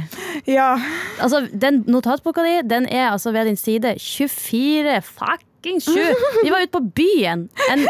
Ja. 0.48 0.76
Altså, 1.22 1.48
den 1.62 1.84
notatboka 1.88 2.44
di 2.44 2.56
den 2.70 2.88
er 2.90 3.12
altså 3.12 3.32
ved 3.32 3.46
din 3.46 3.56
side 3.56 3.96
24 4.00 5.02
fucking 5.02 5.82
7. 5.82 5.92
Vi 6.44 6.52
var 6.52 6.64
ute 6.66 6.74
på 6.74 6.84
byen 6.96 7.50
en, 7.72 7.86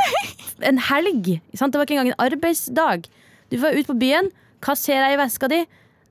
en 0.61 0.77
helg. 0.77 1.39
Sant? 1.55 1.73
Det 1.73 1.79
var 1.79 1.87
ikke 1.87 1.97
engang 1.97 2.13
en 2.13 2.25
arbeidsdag. 2.27 3.07
Du 3.51 3.57
var 3.57 3.71
ute 3.77 3.87
på 3.87 3.97
byen. 3.99 4.29
Hva 4.63 4.75
ser 4.75 4.99
jeg 4.99 5.15
i 5.15 5.21
veska 5.21 5.47
di? 5.47 5.63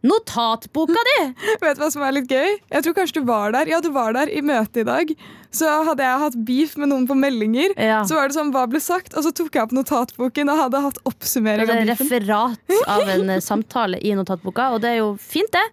Notatboka 0.05 1.01
di! 1.09 1.17
Vet 1.63 1.79
du 1.79 1.83
hva 1.83 1.89
som 1.91 2.03
er 2.07 2.13
litt 2.19 2.29
gøy? 2.31 2.59
Jeg 2.71 2.85
tror 2.85 2.95
kanskje 2.99 3.21
du 3.23 3.27
var 3.29 3.55
der. 3.57 3.71
Ja, 3.71 3.81
du 3.83 3.89
var 3.95 4.13
der 4.17 4.29
i 4.31 4.43
møtet 4.45 4.83
i 4.83 4.87
dag. 4.87 5.13
Så 5.57 5.71
hadde 5.89 6.05
jeg 6.05 6.21
hatt 6.21 6.37
beef 6.47 6.75
med 6.77 6.91
noen 6.93 7.07
på 7.09 7.17
meldinger. 7.19 7.73
Ja. 7.81 8.03
Så 8.07 8.19
var 8.19 8.29
det 8.29 8.37
sånn, 8.37 8.53
hva 8.55 8.67
ble 8.71 8.81
sagt? 8.83 9.17
Og 9.17 9.25
så 9.25 9.33
tok 9.35 9.55
jeg 9.57 9.65
opp 9.65 9.73
notatboken 9.75 10.53
og 10.53 10.61
hadde 10.67 10.83
hatt 10.85 11.01
oppsummering 11.09 11.65
Det 11.67 11.79
av 11.79 11.89
beefen. 11.89 12.11
referat 12.13 12.77
av 12.99 13.09
en 13.17 13.33
eh, 13.37 13.41
samtale 13.43 13.99
i 14.05 14.13
notatboka, 14.19 14.69
og 14.77 14.83
det 14.85 14.93
er 14.93 15.01
jo 15.01 15.15
fint, 15.23 15.51
det. 15.57 15.65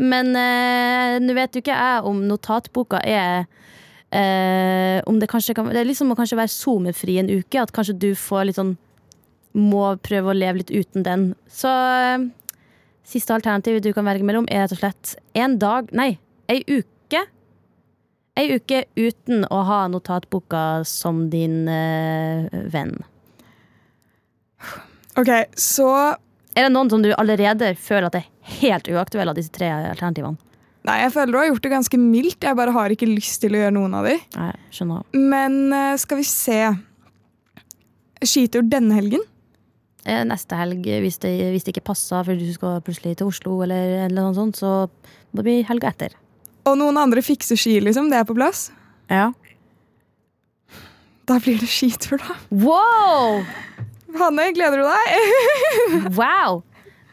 Men 0.00 0.30
eh, 0.38 1.16
nå 1.24 1.34
vet 1.36 1.56
jo 1.56 1.64
ikke 1.64 1.74
jeg 1.80 2.04
om 2.08 2.20
notatboka 2.28 3.00
er 3.04 3.42
eh, 4.12 5.00
om 5.08 5.18
det, 5.20 5.28
kanskje 5.32 5.56
kan, 5.56 5.68
det 5.72 5.82
er 5.82 5.88
liksom 5.88 6.12
å 6.12 6.18
kanskje 6.18 6.38
være 6.40 6.52
SoMe-fri 6.54 7.18
en 7.20 7.32
uke. 7.32 7.60
At 7.64 7.72
kanskje 7.76 7.96
du 8.00 8.10
får 8.18 8.48
litt 8.50 8.60
sånn 8.60 8.76
Må 9.58 9.96
prøve 9.98 10.30
å 10.30 10.36
leve 10.36 10.60
litt 10.60 10.70
uten 10.70 11.02
den. 11.02 11.24
Så 11.50 11.68
eh, 11.70 12.28
siste 13.10 13.34
alternativ 13.34 13.80
du 13.82 13.92
kan 13.96 14.06
velge 14.08 14.26
mellom, 14.26 14.48
er 14.50 14.64
rett 14.64 14.74
og 14.76 14.82
slett 14.82 15.14
en 15.38 15.58
dag 15.60 15.90
Nei, 15.96 16.14
ei 16.50 16.62
uke. 16.68 17.24
Ei 18.38 18.46
uke 18.54 18.84
uten 18.96 19.44
å 19.50 19.62
ha 19.66 19.80
notatboka 19.90 20.82
som 20.88 21.26
din 21.32 21.64
eh, 21.68 22.46
venn. 22.72 22.94
Ok, 25.18 25.30
så 25.58 25.88
Er 26.50 26.66
det 26.66 26.74
noen 26.74 26.90
som 26.90 27.02
du 27.02 27.12
allerede 27.14 27.74
føler 27.78 28.08
at 28.08 28.16
det 28.16 28.22
er 28.24 28.54
helt 28.60 28.88
uaktuelle 28.90 29.30
av 29.30 29.38
disse 29.38 29.52
tre 29.54 29.68
alternativene? 29.70 30.38
Nei, 30.88 30.96
jeg 31.02 31.12
føler 31.14 31.32
du 31.32 31.38
har 31.38 31.48
gjort 31.50 31.66
det 31.66 31.72
ganske 31.74 31.98
mildt. 32.00 32.44
Jeg 32.46 32.56
bare 32.56 32.72
har 32.74 32.92
ikke 32.94 33.08
lyst 33.08 33.42
til 33.42 33.54
å 33.54 33.60
gjøre 33.60 33.74
noen 33.76 33.94
av 33.98 34.08
de. 34.08 34.16
Nei, 34.34 34.52
skjønner. 34.74 35.04
Men 35.14 35.58
eh, 35.76 35.98
skal 36.00 36.20
vi 36.22 36.26
se 36.26 36.60
Skitur 38.20 38.64
denne 38.68 38.96
helgen? 38.98 39.22
Eh, 40.08 40.22
Neste 40.24 40.56
helg, 40.56 40.86
hvis 41.04 41.18
det, 41.20 41.32
hvis 41.52 41.66
det 41.66 41.74
ikke 41.74 41.88
passer 41.90 42.24
fordi 42.26 42.46
du 42.48 42.54
skal 42.56 42.80
plutselig 42.84 43.18
til 43.20 43.28
Oslo, 43.28 43.58
eller, 43.66 44.06
eller 44.06 44.22
noe 44.30 44.36
sånt, 44.36 44.60
så 44.60 44.86
må 45.30 45.42
det 45.42 45.46
bli 45.48 45.56
helga 45.68 45.92
etter. 45.92 46.16
Og 46.68 46.78
noen 46.80 46.96
andre 47.00 47.22
fikser 47.24 47.58
ski, 47.58 47.78
liksom. 47.84 48.08
Det 48.12 48.20
er 48.20 48.26
på 48.28 48.36
plass. 48.36 48.68
Ja. 49.10 49.30
Da 51.28 51.36
blir 51.42 51.60
det 51.60 51.68
skitur, 51.70 52.18
da. 52.20 52.36
Wow! 52.50 53.42
Hanne, 54.18 54.48
gleder 54.56 54.80
du 54.80 54.88
deg? 54.88 56.10
Wow! 56.18 56.62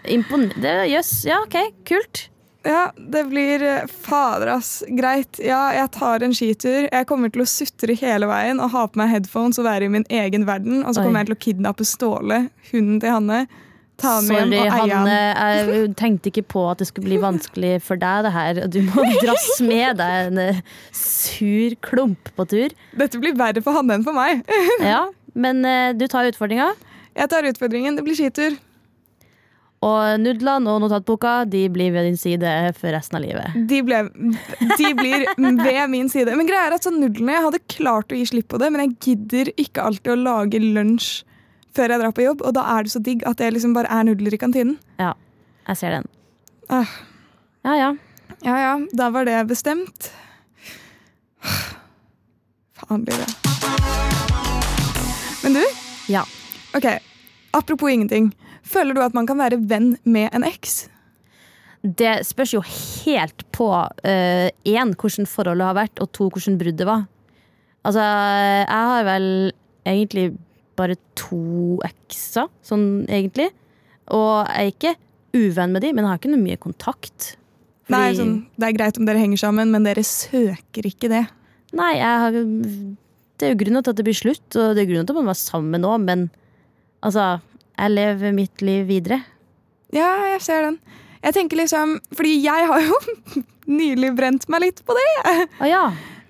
Impon... 0.07 0.47
Jøss. 0.57 0.87
Yes. 0.89 1.11
Ja, 1.27 1.41
OK. 1.43 1.57
Kult. 1.87 2.27
Ja, 2.65 2.91
det 2.97 3.23
blir 3.29 3.61
eh, 3.63 3.85
fader, 3.87 4.47
ass. 4.57 4.83
Greit. 4.97 5.39
Ja, 5.43 5.69
jeg 5.75 5.91
tar 5.95 6.23
en 6.25 6.33
skitur. 6.35 6.87
Jeg 6.91 7.07
kommer 7.07 7.31
til 7.31 7.43
å 7.45 7.47
sutre 7.47 7.95
hele 7.99 8.27
veien 8.29 8.59
og 8.63 8.73
ha 8.73 8.87
på 8.89 8.99
meg 8.99 9.13
headphones 9.13 9.59
og 9.61 9.67
være 9.69 9.87
i 9.87 9.93
min 9.93 10.05
egen 10.09 10.47
verden. 10.49 10.81
Og 10.83 10.95
så 10.95 11.03
Oi. 11.03 11.07
kommer 11.07 11.23
jeg 11.23 11.29
til 11.31 11.37
å 11.37 11.43
kidnappe 11.45 11.87
Ståle, 11.87 12.41
hunden 12.71 12.99
til 13.03 13.13
Hanne. 13.13 13.45
Ta 13.97 14.17
han 14.19 14.27
med 14.29 14.37
Sorry, 14.43 14.57
hjem 14.59 14.59
og 14.59 14.65
eie 14.67 14.97
Hanne. 14.97 15.13
han. 15.37 15.71
Jeg 15.71 15.93
tenkte 16.03 16.29
ikke 16.33 16.43
på 16.53 16.65
at 16.69 16.81
det 16.83 16.89
skulle 16.91 17.07
bli 17.09 17.21
vanskelig 17.23 17.71
for 17.85 17.97
deg, 18.01 18.27
det 18.27 18.33
her. 18.35 18.59
Du 18.73 18.81
må 18.89 19.05
dras 19.23 19.47
med 19.65 19.97
deg 20.01 20.27
en 20.27 20.41
eh, 20.43 20.59
sur 20.93 21.77
klump 21.87 22.29
på 22.37 22.45
tur. 22.51 22.75
Dette 22.99 23.21
blir 23.23 23.37
verre 23.39 23.63
for 23.65 23.77
Hanne 23.79 23.97
enn 23.97 24.05
for 24.05 24.17
meg. 24.17 24.43
Ja, 24.85 25.07
men 25.37 25.63
eh, 25.65 25.93
du 25.97 26.05
tar 26.11 26.29
utfordringa. 26.29 26.73
Jeg 27.17 27.31
tar 27.33 27.47
utfordringen. 27.49 27.97
Det 27.97 28.03
blir 28.05 28.17
skitur. 28.19 28.57
Og 29.85 30.17
nudlene 30.23 30.71
og 30.73 30.79
notatboka 30.81 31.43
de 31.45 31.67
blir 31.69 31.91
ved 31.93 32.07
din 32.07 32.17
side 32.17 32.49
for 32.79 32.89
resten 32.95 33.19
av 33.19 33.21
livet. 33.21 33.53
De, 33.69 33.81
ble, 33.85 33.99
de 34.79 34.89
blir 34.97 35.27
ved 35.37 35.83
min 35.93 36.09
side. 36.09 36.33
Men 36.33 36.49
greia 36.49 36.63
er 36.71 36.75
at 36.79 36.87
sånn 36.87 36.97
nudlene, 37.01 37.35
Jeg 37.35 37.45
hadde 37.45 37.59
klart 37.75 38.11
å 38.11 38.17
gi 38.17 38.25
slipp 38.25 38.47
på 38.49 38.57
det, 38.61 38.71
men 38.73 38.81
jeg 38.87 38.95
gidder 39.05 39.51
ikke 39.61 39.85
alltid 39.85 40.15
å 40.15 40.17
lage 40.23 40.61
lunsj 40.63 41.21
før 41.77 41.93
jeg 41.93 42.01
drar 42.01 42.15
på 42.17 42.25
jobb. 42.25 42.41
Og 42.41 42.55
da 42.57 42.63
er 42.73 42.87
det 42.87 42.91
så 42.95 43.03
digg 43.05 43.21
at 43.29 43.37
det 43.37 43.51
liksom 43.53 43.75
bare 43.77 43.91
er 43.93 44.07
nudler 44.09 44.33
i 44.33 44.41
kantinen. 44.41 44.79
Ja, 44.97 45.13
jeg 45.69 45.77
ser 45.83 45.93
den. 45.99 46.09
Ah. 46.73 46.89
Ja, 47.67 47.75
ja. 47.77 47.91
Ja 48.45 48.57
ja, 48.61 48.73
da 48.97 49.11
var 49.13 49.25
det 49.29 49.37
bestemt. 49.49 50.09
Faen 52.77 53.05
blir 53.05 53.17
det. 53.17 53.29
Men 55.43 55.53
du, 55.53 55.63
Ja. 56.09 56.25
ok, 56.75 56.85
apropos 57.53 57.89
ingenting. 57.93 58.33
Føler 58.67 58.97
du 58.97 59.01
at 59.05 59.15
man 59.15 59.27
kan 59.29 59.39
være 59.39 59.59
venn 59.69 59.93
med 60.07 60.33
en 60.35 60.45
eks? 60.47 60.87
Det 61.81 62.17
spørs 62.27 62.53
jo 62.55 62.61
helt 62.65 63.45
på 63.55 63.67
én 64.03 64.93
hvordan 64.97 65.29
forholdet 65.29 65.67
har 65.69 65.77
vært, 65.77 66.01
og 66.03 66.11
to 66.15 66.27
hvordan 66.33 66.57
bruddet 66.59 66.87
var. 66.89 67.05
Altså, 67.87 68.03
jeg 68.03 68.89
har 68.91 69.05
vel 69.07 69.27
egentlig 69.87 70.25
bare 70.77 70.97
to 71.17 71.77
ekser, 71.87 72.49
sånn 72.65 73.05
egentlig. 73.07 73.49
Og 74.13 74.47
jeg 74.49 74.57
er 74.65 74.71
ikke 74.73 74.95
uvenn 75.37 75.73
med 75.75 75.83
de, 75.85 75.93
men 75.93 76.03
jeg 76.03 76.11
har 76.11 76.19
ikke 76.21 76.33
noe 76.33 76.43
mye 76.43 76.59
kontakt. 76.59 77.35
Fordi- 77.87 77.95
Nei, 77.95 78.13
sånn, 78.15 78.45
Det 78.57 78.67
er 78.67 78.77
greit 78.77 78.97
om 78.99 79.05
dere 79.05 79.21
henger 79.21 79.37
sammen, 79.37 79.71
men 79.71 79.83
dere 79.83 80.03
søker 80.03 80.83
ikke 80.83 81.07
det. 81.09 81.27
Nei, 81.73 81.93
har, 81.99 82.31
det 82.31 83.45
er 83.47 83.53
jo 83.53 83.59
grunnen 83.63 83.83
til 83.83 83.91
at 83.91 83.95
det 83.95 84.05
blir 84.05 84.17
slutt, 84.17 84.55
og 84.55 84.75
det 84.75 84.83
er 84.83 84.91
grunnen 84.91 85.05
til 85.07 85.15
at 85.15 85.21
man 85.21 85.31
var 85.31 85.39
sammen 85.39 85.81
nå, 85.81 85.97
men 86.03 86.29
altså, 87.03 87.39
jeg 87.77 87.93
lever 87.93 88.33
mitt 88.35 88.63
liv 88.65 88.87
videre. 88.89 89.21
Ja, 89.93 90.09
jeg 90.33 90.41
ser 90.43 90.65
den. 90.65 90.79
Jeg 91.23 91.35
tenker 91.35 91.59
liksom, 91.59 91.97
fordi 92.15 92.35
jeg 92.43 92.67
har 92.69 92.83
jo 92.83 92.97
nylig 93.79 94.13
brent 94.17 94.47
meg 94.51 94.65
litt 94.65 94.83
på 94.87 94.95
det. 94.97 95.07
Ah, 95.23 95.67
ja. 95.67 95.83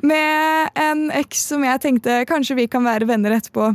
Med 0.05 0.77
en 0.77 1.07
eks 1.17 1.47
som 1.51 1.65
jeg 1.65 1.81
tenkte 1.83 2.21
kanskje 2.29 2.57
vi 2.59 2.67
kan 2.71 2.85
være 2.85 3.07
venner 3.09 3.35
etterpå. 3.37 3.73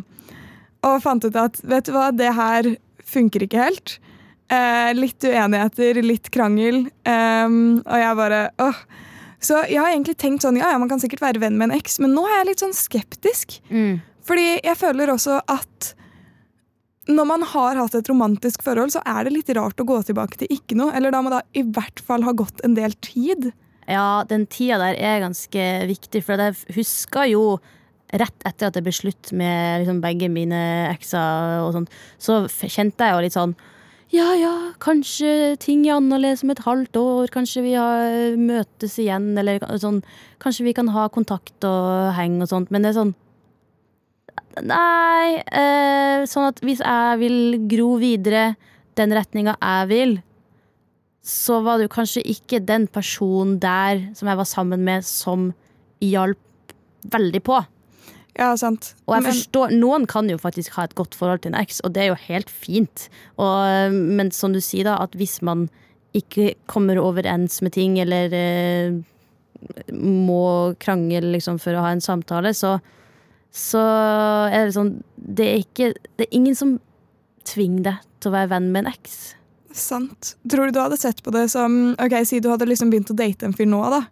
Og 0.83 1.02
fant 1.02 1.25
ut 1.25 1.38
at 1.38 1.61
vet 1.67 1.87
du 1.87 1.95
hva, 1.95 2.11
det 2.14 2.33
her 2.37 2.75
funker 3.07 3.47
ikke 3.47 3.62
helt. 3.62 3.97
Eh, 4.52 4.93
litt 4.99 5.25
uenigheter, 5.25 6.02
litt 6.05 6.31
krangel. 6.35 6.85
Eh, 7.09 7.57
og 7.83 8.05
jeg 8.05 8.19
bare 8.19 8.45
åh. 8.62 8.85
Så 9.43 9.59
jeg 9.67 9.81
har 9.83 9.91
egentlig 9.91 10.14
tenkt 10.23 10.45
sånn, 10.45 10.61
ja, 10.61 10.69
ja, 10.71 10.79
man 10.79 10.91
kan 10.91 11.00
sikkert 11.02 11.25
være 11.25 11.41
venn 11.43 11.57
med 11.59 11.73
en 11.73 11.81
eks, 11.81 11.97
men 11.99 12.12
nå 12.14 12.23
er 12.29 12.37
jeg 12.37 12.49
litt 12.52 12.62
sånn 12.62 12.76
skeptisk. 12.79 13.57
Mm. 13.75 13.99
Fordi 14.23 14.47
jeg 14.62 14.79
føler 14.79 15.11
også 15.11 15.41
at 15.50 15.88
når 17.11 17.26
man 17.26 17.42
har 17.50 17.80
hatt 17.80 17.97
et 17.99 18.09
romantisk 18.11 18.62
forhold, 18.62 18.92
så 18.94 19.02
er 19.09 19.26
det 19.26 19.35
litt 19.35 19.50
rart 19.59 19.80
å 19.82 19.87
gå 19.88 19.99
tilbake 20.06 20.38
til 20.38 20.52
ikke 20.54 20.76
noe. 20.78 20.94
Eller 20.94 21.14
da 21.14 21.23
må 21.25 21.32
det 21.32 21.42
i 21.59 21.64
hvert 21.66 22.02
fall 22.04 22.23
ha 22.26 22.35
gått 22.37 22.62
en 22.66 22.76
del 22.78 22.94
tid. 23.02 23.50
Ja, 23.90 24.23
den 24.30 24.47
tida 24.47 24.78
der 24.78 24.99
er 25.00 25.25
ganske 25.25 25.66
viktig, 25.90 26.23
for 26.23 26.38
jeg 26.38 26.76
husker 26.76 27.26
jo 27.32 27.44
rett 28.12 28.47
etter 28.47 28.68
at 28.68 28.76
det 28.76 28.85
ble 28.85 28.92
slutt 28.94 29.32
med 29.35 29.82
liksom 29.82 30.02
begge 30.04 30.28
mine 30.30 30.62
ekser 30.92 31.62
og 31.64 31.73
sånn, 31.75 31.87
så 32.21 32.42
kjente 32.47 33.09
jeg 33.09 33.16
jo 33.16 33.23
litt 33.25 33.37
sånn 33.38 33.54
ja, 34.12 34.26
ja, 34.37 34.52
kanskje 34.85 35.56
ting 35.56 35.87
er 35.87 35.97
annerledes 35.97 36.42
om 36.44 36.50
et 36.52 36.61
halvt 36.66 36.99
år. 37.00 37.30
Kanskje 37.32 37.62
vi 37.64 37.71
har 37.73 38.35
møtes 38.37 38.99
igjen, 39.00 39.30
eller 39.40 39.62
sånn 39.80 40.02
Kanskje 40.42 40.66
vi 40.66 40.75
kan 40.76 40.90
ha 40.92 41.06
kontakt 41.09 41.64
og 41.64 42.11
henge 42.18 42.44
og 42.44 42.50
sånt. 42.50 42.68
Men 42.68 42.85
det 42.85 42.90
er 42.90 42.99
sånn 42.99 43.14
Nei. 44.61 45.40
Eh, 45.47 46.25
sånn 46.28 46.50
at 46.50 46.61
hvis 46.61 46.82
jeg 46.85 47.18
vil 47.23 47.56
gro 47.71 47.97
videre 48.02 48.52
den 48.99 49.14
retninga 49.16 49.56
jeg 49.56 49.88
vil, 49.88 50.14
så 51.23 51.61
var 51.62 51.78
det 51.78 51.87
jo 51.87 51.94
kanskje 51.94 52.25
ikke 52.26 52.59
den 52.66 52.88
personen 52.90 53.59
der 53.62 54.09
som 54.18 54.28
jeg 54.28 54.40
var 54.40 54.49
sammen 54.49 54.82
med, 54.85 55.06
som 55.06 55.52
hjalp 56.02 56.75
veldig 57.12 57.42
på. 57.47 57.61
Ja, 58.38 58.54
sant. 58.56 58.94
Og 59.06 59.14
jeg 59.16 59.23
Men- 59.23 59.32
forstår, 59.32 59.73
Noen 59.78 60.06
kan 60.06 60.28
jo 60.28 60.38
faktisk 60.38 60.73
ha 60.76 60.85
et 60.85 60.94
godt 60.94 61.14
forhold 61.14 61.42
til 61.42 61.52
en 61.54 61.61
eks, 61.61 61.80
og 61.85 61.92
det 61.92 62.02
er 62.02 62.09
jo 62.09 62.14
helt 62.28 62.50
fint. 62.50 63.09
Og, 63.38 63.92
men 63.92 64.30
som 64.30 64.52
du 64.52 64.61
sier, 64.61 64.85
da, 64.85 64.97
at 65.02 65.12
hvis 65.12 65.40
man 65.42 65.68
ikke 66.14 66.54
kommer 66.66 66.97
overens 66.97 67.61
med 67.62 67.73
ting, 67.73 67.99
eller 68.00 68.32
eh, 68.32 68.92
må 69.92 70.75
krangle 70.80 71.21
liksom, 71.37 71.61
for 71.61 71.73
å 71.76 71.85
ha 71.85 71.92
en 71.92 72.00
samtale, 72.00 72.52
så, 72.56 72.80
så 73.52 73.82
er 74.49 74.66
det 74.66 74.75
sånn 74.76 74.94
det 75.16 75.47
er, 75.47 75.61
ikke, 75.61 75.92
det 76.16 76.26
er 76.26 76.35
ingen 76.37 76.56
som 76.56 76.76
tvinger 77.49 77.85
deg 77.90 78.11
til 78.23 78.30
å 78.30 78.37
være 78.37 78.52
venn 78.54 78.71
med 78.73 78.85
en 78.85 78.92
eks. 78.94 79.16
Sant. 79.76 80.35
Tror 80.50 80.68
du 80.68 80.76
du 80.76 80.82
hadde 80.82 80.99
sett 81.00 81.23
på 81.25 81.32
det 81.32 81.47
som 81.52 81.94
Ok, 82.00 82.14
Si 82.28 82.40
du 82.44 82.50
hadde 82.52 82.68
liksom 82.68 82.90
begynt 82.92 83.12
å 83.12 83.16
date 83.16 83.47
en 83.49 83.54
fyr 83.56 83.68
nå, 83.68 83.80
da. 83.92 84.02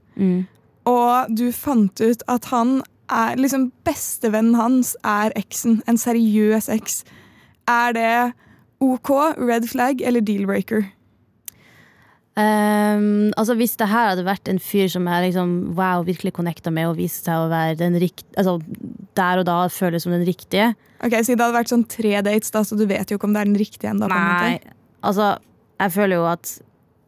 Og 0.89 1.35
du 1.37 1.51
fant 1.53 2.01
ut 2.01 2.25
at 2.33 2.49
han 2.53 2.81
er 3.13 3.41
liksom 3.41 3.71
Bestevennen 3.85 4.57
hans 4.57 4.95
er 5.05 5.35
eksen. 5.39 5.83
En 5.91 5.99
seriøs 6.01 6.71
eks. 6.73 7.03
Er 7.69 7.93
det 7.97 8.15
OK, 8.81 9.13
red 9.37 9.69
flag 9.69 10.01
eller 10.01 10.25
deal-breaker? 10.25 10.87
Um, 12.41 13.33
altså 13.37 13.57
Hvis 13.59 13.77
det 13.77 13.91
her 13.91 14.13
hadde 14.13 14.25
vært 14.25 14.49
en 14.49 14.61
fyr 14.63 14.89
som 14.89 15.09
jeg 15.11 15.27
liksom, 15.29 15.75
wow, 15.77 16.05
virkelig 16.07 16.33
connecta 16.33 16.73
med 16.73 16.89
og 16.89 16.97
viste 16.97 17.27
seg 17.27 17.43
å 17.43 17.51
være 17.51 17.77
den 17.83 17.99
rikt, 18.01 18.25
altså, 18.39 18.61
der 19.19 19.41
og 19.43 19.47
da 19.49 19.57
føles 19.73 20.05
som 20.07 20.15
den 20.15 20.27
riktige 20.27 20.73
Ok, 21.01 21.15
Så 21.25 21.33
det 21.33 21.41
hadde 21.41 21.57
vært 21.57 21.73
sånn 21.73 21.87
tre 21.89 22.13
dates, 22.21 22.53
da, 22.53 22.61
så 22.61 22.77
du 22.77 22.85
vet 22.89 23.09
jo 23.09 23.17
ikke 23.17 23.29
om 23.29 23.33
det 23.33 23.41
er 23.41 23.49
den 23.49 23.57
riktige 23.57 23.91
ennå. 23.93 24.09
Nei, 24.13 24.59
altså 25.01 25.39
Jeg 25.81 25.95
føler 25.97 26.21
jo 26.21 26.27
at 26.29 26.51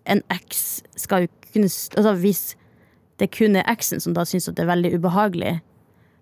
en 0.09 0.23
X 0.33 0.83
skal 0.97 1.27
jo 1.27 1.33
kunne 1.53 1.69
Altså 1.69 2.15
Hvis 2.23 2.43
det 3.21 3.29
kun 3.37 3.57
er 3.57 3.69
eksen 3.71 4.01
som 4.01 4.15
da 4.17 4.25
syns 4.27 4.49
at 4.49 4.57
det 4.57 4.65
er 4.65 4.73
veldig 4.73 4.97
ubehagelig, 4.99 5.61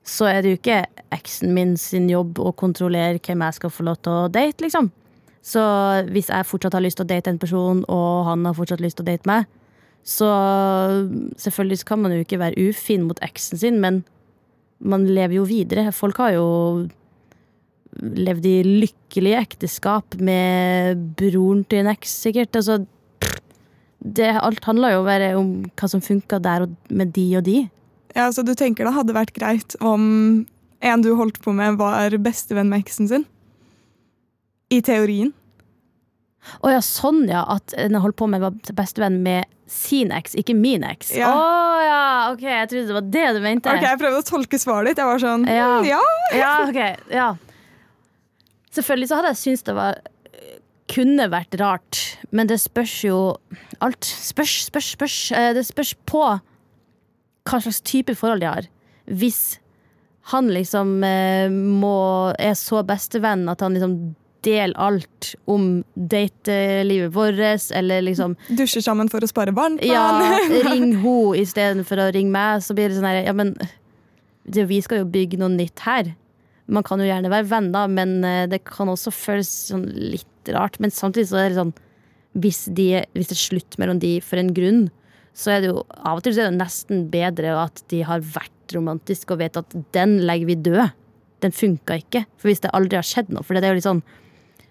så 0.05 0.27
er 0.29 0.43
det 0.43 0.51
jo 0.51 0.59
ikke 0.59 0.81
eksen 1.15 1.55
min 1.57 1.77
sin 1.81 2.11
jobb 2.11 2.41
å 2.43 2.51
kontrollere 2.53 3.23
hvem 3.23 3.45
jeg 3.47 3.57
skal 3.57 3.73
få 3.73 3.87
lov 3.87 4.01
til 4.05 4.13
å 4.13 4.29
date, 4.33 4.61
liksom. 4.61 4.91
Så 5.41 5.63
hvis 6.13 6.29
jeg 6.29 6.49
fortsatt 6.49 6.77
har 6.77 6.85
lyst 6.85 6.99
til 7.01 7.07
å 7.07 7.13
date 7.13 7.33
en 7.33 7.41
person, 7.41 7.81
og 7.89 8.27
han 8.29 8.45
har 8.45 8.59
fortsatt 8.59 8.83
lyst 8.85 8.99
til 8.99 9.07
å 9.07 9.11
date 9.13 9.31
meg, 9.31 9.49
så 10.05 10.29
selvfølgelig 11.41 11.85
kan 11.89 12.03
man 12.03 12.13
jo 12.13 12.25
ikke 12.25 12.41
være 12.43 12.69
ufin 12.69 13.07
mot 13.09 13.21
eksen 13.25 13.61
sin, 13.61 13.81
men 13.81 14.03
man 14.81 15.07
lever 15.09 15.39
jo 15.41 15.47
videre. 15.49 15.91
Folk 15.95 16.21
har 16.23 16.35
jo 16.37 16.47
levd 18.01 18.47
i 18.47 18.57
lykkelige 18.65 19.41
ekteskap 19.41 20.17
med 20.23 21.01
broren 21.19 21.65
til 21.69 21.83
en 21.83 21.91
eks, 21.93 22.15
sikkert. 22.27 22.57
Altså, 22.57 22.81
det, 24.01 24.31
alt 24.41 24.65
handler 24.65 24.95
jo 24.95 25.03
bare 25.05 25.35
om 25.39 25.51
hva 25.69 25.91
som 25.91 26.03
funka 26.05 26.41
der 26.43 26.65
og 26.67 26.77
med 26.89 27.13
de 27.17 27.27
og 27.39 27.45
de. 27.49 27.59
Ja, 28.17 28.31
Så 28.33 28.43
du 28.43 28.55
tenker 28.59 28.87
det 28.87 28.97
hadde 28.97 29.15
vært 29.15 29.35
greit 29.37 29.77
om 29.81 30.47
en 30.81 31.03
du 31.05 31.13
holdt 31.15 31.43
på 31.45 31.53
med, 31.53 31.77
var 31.79 32.17
bestevenn 32.19 32.71
med 32.73 32.83
eksen 32.83 33.11
sin? 33.11 33.27
I 34.73 34.81
teorien. 34.87 35.35
Å 36.65 36.71
ja, 36.73 36.81
sånn 36.85 37.27
ja. 37.29 37.43
At 37.57 37.75
den 37.77 37.99
holdt 38.01 38.17
på 38.17 38.29
med 38.31 38.41
var 38.41 38.55
bestevenn 38.77 39.21
med 39.25 39.45
sin 39.71 40.11
eks, 40.15 40.35
ikke 40.41 40.55
min 40.57 40.83
eks. 40.89 41.13
Å 41.15 41.21
Ja. 41.21 41.35
ja. 41.85 41.99
ok, 42.33 42.43
jeg 42.43 42.71
trodde 42.71 42.87
det 42.91 42.97
var 42.97 43.09
det 43.17 43.27
du 43.37 43.41
mente. 43.45 43.71
Ok, 43.71 43.83
Jeg 43.87 44.01
prøvde 44.01 44.23
å 44.23 44.27
tolke 44.27 44.59
svaret 44.59 44.91
ditt. 44.93 44.99
Jeg 45.03 45.07
var 45.13 45.23
sånn, 45.23 45.47
Ja. 45.47 45.69
mm, 45.81 45.87
ja. 45.91 46.01
Ja, 46.35 46.53
ok, 46.69 46.81
ja. 47.13 47.29
Selvfølgelig 48.75 49.09
så 49.11 49.19
hadde 49.19 49.33
jeg 49.35 49.41
syntes 49.43 49.67
det 49.67 49.75
var 49.79 50.01
kunne 50.91 51.29
vært 51.31 51.55
rart, 51.61 51.99
men 52.35 52.49
det 52.51 52.59
spørs 52.63 52.97
jo 53.07 53.19
Alt 53.81 54.05
spørs, 54.05 54.67
spørs, 54.67 54.91
spørs. 54.97 55.17
Eh, 55.33 55.53
Det 55.55 55.63
spørs 55.65 55.95
på 56.05 56.21
hva 57.49 57.59
slags 57.63 57.81
type 57.81 58.13
forhold 58.19 58.43
de 58.43 58.47
har. 58.51 58.67
Hvis 59.07 59.59
han 60.31 60.51
liksom 60.53 61.03
eh, 61.07 61.49
må, 61.49 62.35
er 62.39 62.53
så 62.59 62.83
bestevenn 62.87 63.49
at 63.49 63.61
han 63.65 63.75
liksom 63.75 63.95
deler 64.47 64.75
alt 64.81 65.33
om 65.51 65.83
datelivet 65.95 67.13
vårt, 67.15 67.71
eller 67.77 68.05
liksom 68.07 68.37
Dusjer 68.49 68.85
sammen 68.85 69.11
for 69.13 69.25
å 69.25 69.29
spare 69.31 69.55
barn? 69.57 69.79
ja, 69.85 70.07
ring 70.71 70.97
ho 71.05 71.35
istedenfor 71.39 72.01
å 72.01 72.11
ringe 72.15 72.33
meg, 72.35 72.65
så 72.65 72.77
blir 72.77 72.91
det 72.91 72.99
sånn 72.99 73.09
her 73.09 73.23
Ja, 73.27 73.37
men 73.37 73.55
det, 74.45 74.67
vi 74.71 74.81
skal 74.83 75.03
jo 75.03 75.11
bygge 75.13 75.39
noe 75.41 75.53
nytt 75.53 75.85
her. 75.85 76.15
Man 76.71 76.87
kan 76.87 77.03
jo 77.03 77.09
gjerne 77.09 77.31
være 77.33 77.49
venner, 77.51 77.91
men 77.91 78.21
eh, 78.25 78.47
det 78.51 78.63
kan 78.69 78.91
også 78.91 79.13
føles 79.15 79.51
sånn 79.71 79.89
litt 79.91 80.51
rart. 80.55 80.79
Men 80.83 80.93
samtidig 80.95 81.29
så 81.31 81.41
er 81.43 81.51
det 81.51 81.59
sånn 81.61 81.75
hvis, 82.39 82.65
de, 82.71 83.03
hvis 83.17 83.31
det 83.31 83.37
er 83.37 83.43
slutt 83.43 83.79
mellom 83.83 83.99
de 84.03 84.17
for 84.23 84.41
en 84.41 84.53
grunn, 84.55 84.85
så 85.35 85.55
er 85.55 85.63
det 85.63 85.71
jo 85.71 85.83
av 85.99 86.19
og 86.19 86.25
til 86.25 86.35
så 86.37 86.45
er 86.45 86.51
det 86.51 86.61
nesten 86.61 87.05
bedre 87.11 87.55
at 87.59 87.83
de 87.91 88.03
har 88.07 88.23
vært 88.23 88.75
romantiske 88.75 89.35
og 89.35 89.41
vet 89.43 89.59
at 89.59 89.77
den 89.97 90.19
legger 90.27 90.51
vi 90.51 90.59
død. 90.71 90.97
Den 91.41 91.55
funka 91.57 91.97
ikke. 92.03 92.25
For 92.39 92.51
hvis 92.51 92.63
det 92.63 92.73
aldri 92.77 92.99
har 92.99 93.07
skjedd 93.07 93.31
noe. 93.33 93.45
For 93.47 93.57
det 93.57 93.65
er 93.65 93.73
jo 93.73 93.81
litt 93.81 93.89
sånn 93.89 94.03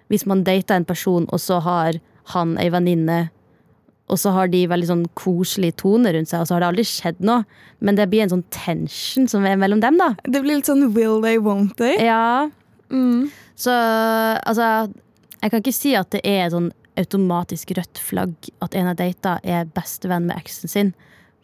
Hvis 0.09 0.25
man 0.29 0.43
dater 0.43 0.75
en 0.79 0.85
person, 0.89 1.27
og 1.29 1.39
så 1.39 1.59
har 1.61 1.99
han 2.33 2.57
ei 2.61 2.69
venninne 2.73 3.29
og 4.09 4.17
så 4.17 4.31
har 4.33 4.49
de 4.49 4.63
veldig 4.69 4.87
sånn 4.89 5.03
koselig 5.17 5.75
tone 5.77 6.09
rundt 6.15 6.31
seg, 6.31 6.41
og 6.41 6.49
så 6.49 6.55
har 6.55 6.63
det 6.63 6.69
aldri 6.71 6.85
skjedd 6.89 7.19
noe. 7.21 7.43
Men 7.85 7.97
det 7.99 8.07
blir 8.09 8.23
en 8.23 8.31
sånn 8.31 8.45
tension 8.53 9.27
som 9.29 9.45
er 9.45 9.59
mellom 9.61 9.83
dem, 9.83 9.99
da. 10.01 10.07
Det 10.25 10.41
blir 10.41 10.57
litt 10.57 10.69
sånn 10.69 10.87
will 10.95 11.19
they, 11.21 11.37
won't 11.37 11.75
they? 11.81 11.97
Ja, 12.05 12.49
Mm. 12.89 13.29
så 13.53 13.69
altså 13.69 14.91
Jeg 15.43 15.51
kan 15.51 15.61
ikke 15.61 15.73
si 15.77 15.91
at 15.93 16.09
det 16.09 16.21
er 16.25 16.47
et 16.47 16.51
sånn 16.55 16.71
automatisk 16.97 17.69
rødt 17.77 17.99
flagg 18.01 18.33
at 18.65 18.73
en 18.73 18.87
av 18.89 18.95
data 18.97 19.35
er 19.43 19.65
bestevenn 19.65 20.25
med 20.25 20.35
eksen 20.41 20.67
sin. 20.67 20.93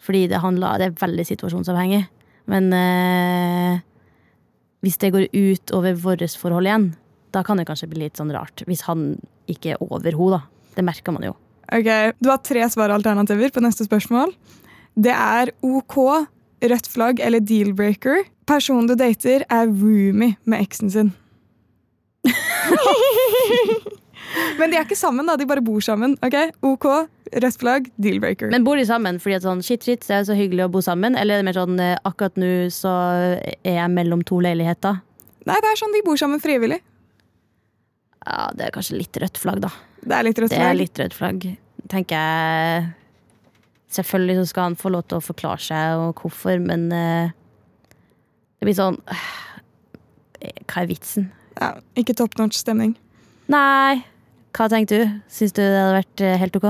Fordi 0.02 0.28
det 0.28 0.42
handler 0.42 0.80
Det 0.80 0.88
er 0.88 1.06
veldig 1.06 1.26
situasjonsavhengig. 1.26 2.08
Men 2.48 2.74
eh, 2.74 3.80
hvis 4.82 4.98
det 4.98 5.14
går 5.14 5.30
ut 5.32 5.72
over 5.72 5.94
vårt 5.94 6.36
forhold 6.36 6.66
igjen, 6.66 6.96
da 7.36 7.44
kan 7.44 7.60
det 7.60 7.68
kanskje 7.68 7.90
bli 7.92 8.06
litt 8.06 8.20
sånn 8.20 8.32
rart. 8.34 8.64
Hvis 8.70 8.86
han 8.88 9.16
ikke 9.52 9.76
er 9.76 9.82
over 9.84 10.12
henne, 10.16 10.38
da. 10.40 10.72
Det 10.76 10.84
merker 10.88 11.16
man 11.16 11.26
jo. 11.28 11.34
Ok, 11.74 11.90
Du 12.22 12.30
har 12.30 12.40
tre 12.46 12.64
svaralternativer 12.70 13.52
på 13.52 13.64
neste 13.64 13.88
spørsmål. 13.88 14.34
Det 14.96 15.12
er 15.12 15.52
OK, 15.66 15.96
rødt 16.64 16.88
flagg 16.88 17.20
eller 17.20 17.44
deal-breaker. 17.44 18.24
Personen 18.48 18.88
du 18.88 18.96
dater, 18.96 19.44
er 19.50 19.68
roomie 19.68 20.38
med 20.46 20.62
eksen 20.62 20.92
sin. 20.94 21.14
Men 24.60 24.72
de 24.72 24.78
er 24.78 24.86
ikke 24.86 24.98
sammen, 24.98 25.28
da. 25.28 25.36
De 25.40 25.48
bare 25.48 25.64
bor 25.64 25.82
sammen. 25.84 26.16
ok? 26.24 26.38
OK, 26.66 26.88
rødt 27.44 27.60
flagg, 27.60 27.90
deal-breaker. 28.02 28.52
Men 28.54 28.64
bor 28.68 28.80
de 28.80 28.86
sammen 28.88 29.20
fordi 29.22 29.40
at 29.40 29.46
sånn, 29.48 29.64
shit, 29.66 29.84
shit, 29.84 30.06
det 30.08 30.16
er 30.22 30.28
så 30.28 30.38
hyggelig 30.38 30.68
å 30.68 30.72
bo 30.78 30.84
sammen? 30.86 31.18
Eller 31.20 31.40
er 31.40 31.44
det 31.44 31.50
mer 31.50 31.60
sånn 31.60 31.80
eh, 31.82 31.98
akkurat 32.08 32.40
nå 32.40 32.52
så 32.74 32.94
er 33.42 33.76
jeg 33.82 33.92
mellom 33.96 34.24
to 34.28 34.40
leiligheter? 34.44 35.02
Nei, 35.46 35.60
det 35.62 35.72
er 35.72 35.82
sånn 35.82 35.94
de 35.96 36.04
bor 36.06 36.18
sammen 36.20 36.42
frivillig. 36.44 36.80
Ja, 38.26 38.50
det 38.58 38.68
er 38.68 38.74
kanskje 38.74 39.00
litt 39.00 39.18
rødt 39.22 39.40
flagg, 39.40 39.62
da. 39.64 39.72
Det 40.06 40.18
er 40.18 40.26
litt 40.26 40.40
rødt 40.42 40.54
Det 40.54 40.62
er 40.62 40.78
litt 40.78 41.02
rødt 41.02 41.18
flagg. 41.18 41.48
Tenker 41.92 42.18
jeg 42.18 42.86
Selvfølgelig 43.96 44.42
så 44.42 44.46
skal 44.50 44.70
han 44.70 44.78
få 44.80 44.92
lov 44.92 45.06
til 45.08 45.20
å 45.20 45.24
forklare 45.24 45.62
seg 45.62 46.02
og 46.02 46.20
hvorfor, 46.20 46.60
men 46.60 46.88
uh, 46.92 47.30
det 48.60 48.68
blir 48.68 48.76
sånn 48.76 48.98
uh, 48.98 49.28
Hva 50.66 50.82
er 50.82 50.90
vitsen? 50.90 51.30
Ja, 51.56 51.70
ikke 51.96 52.18
top 52.18 52.36
notch 52.40 52.58
stemning. 52.60 52.98
Nei, 53.52 54.02
hva 54.58 54.68
tenker 54.72 55.06
du? 55.06 55.14
Syns 55.32 55.54
du 55.56 55.62
det 55.62 55.70
hadde 55.72 55.96
vært 56.02 56.24
eh, 56.26 56.36
helt 56.42 56.58
ok? 56.60 56.68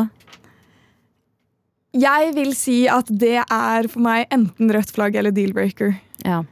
Jeg 1.96 2.34
vil 2.36 2.52
si 2.58 2.78
at 2.92 3.10
det 3.10 3.40
er 3.42 3.88
for 3.90 4.04
meg 4.04 4.28
enten 4.36 4.70
rødt 4.76 4.92
flagg 4.94 5.16
eller 5.18 5.34
deal-breaker. 5.34 5.96
Ja. 6.28 6.44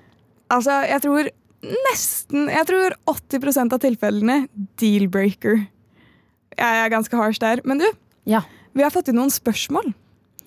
Altså, 0.53 0.79
jeg 0.87 1.03
tror 1.03 1.29
nesten 1.63 2.49
Jeg 2.51 2.67
tror 2.69 2.95
80% 3.09 3.75
av 3.75 3.81
tilfellene 3.83 4.37
deal-breaker. 4.81 5.63
Jeg 6.57 6.83
er 6.83 6.91
ganske 6.93 7.17
harsh 7.17 7.41
der. 7.41 7.63
Men 7.65 7.81
du, 7.81 7.87
ja. 8.29 8.43
vi 8.75 8.85
har 8.85 8.93
fått 8.93 9.09
inn 9.09 9.19
noen 9.19 9.33
spørsmål. 9.33 9.93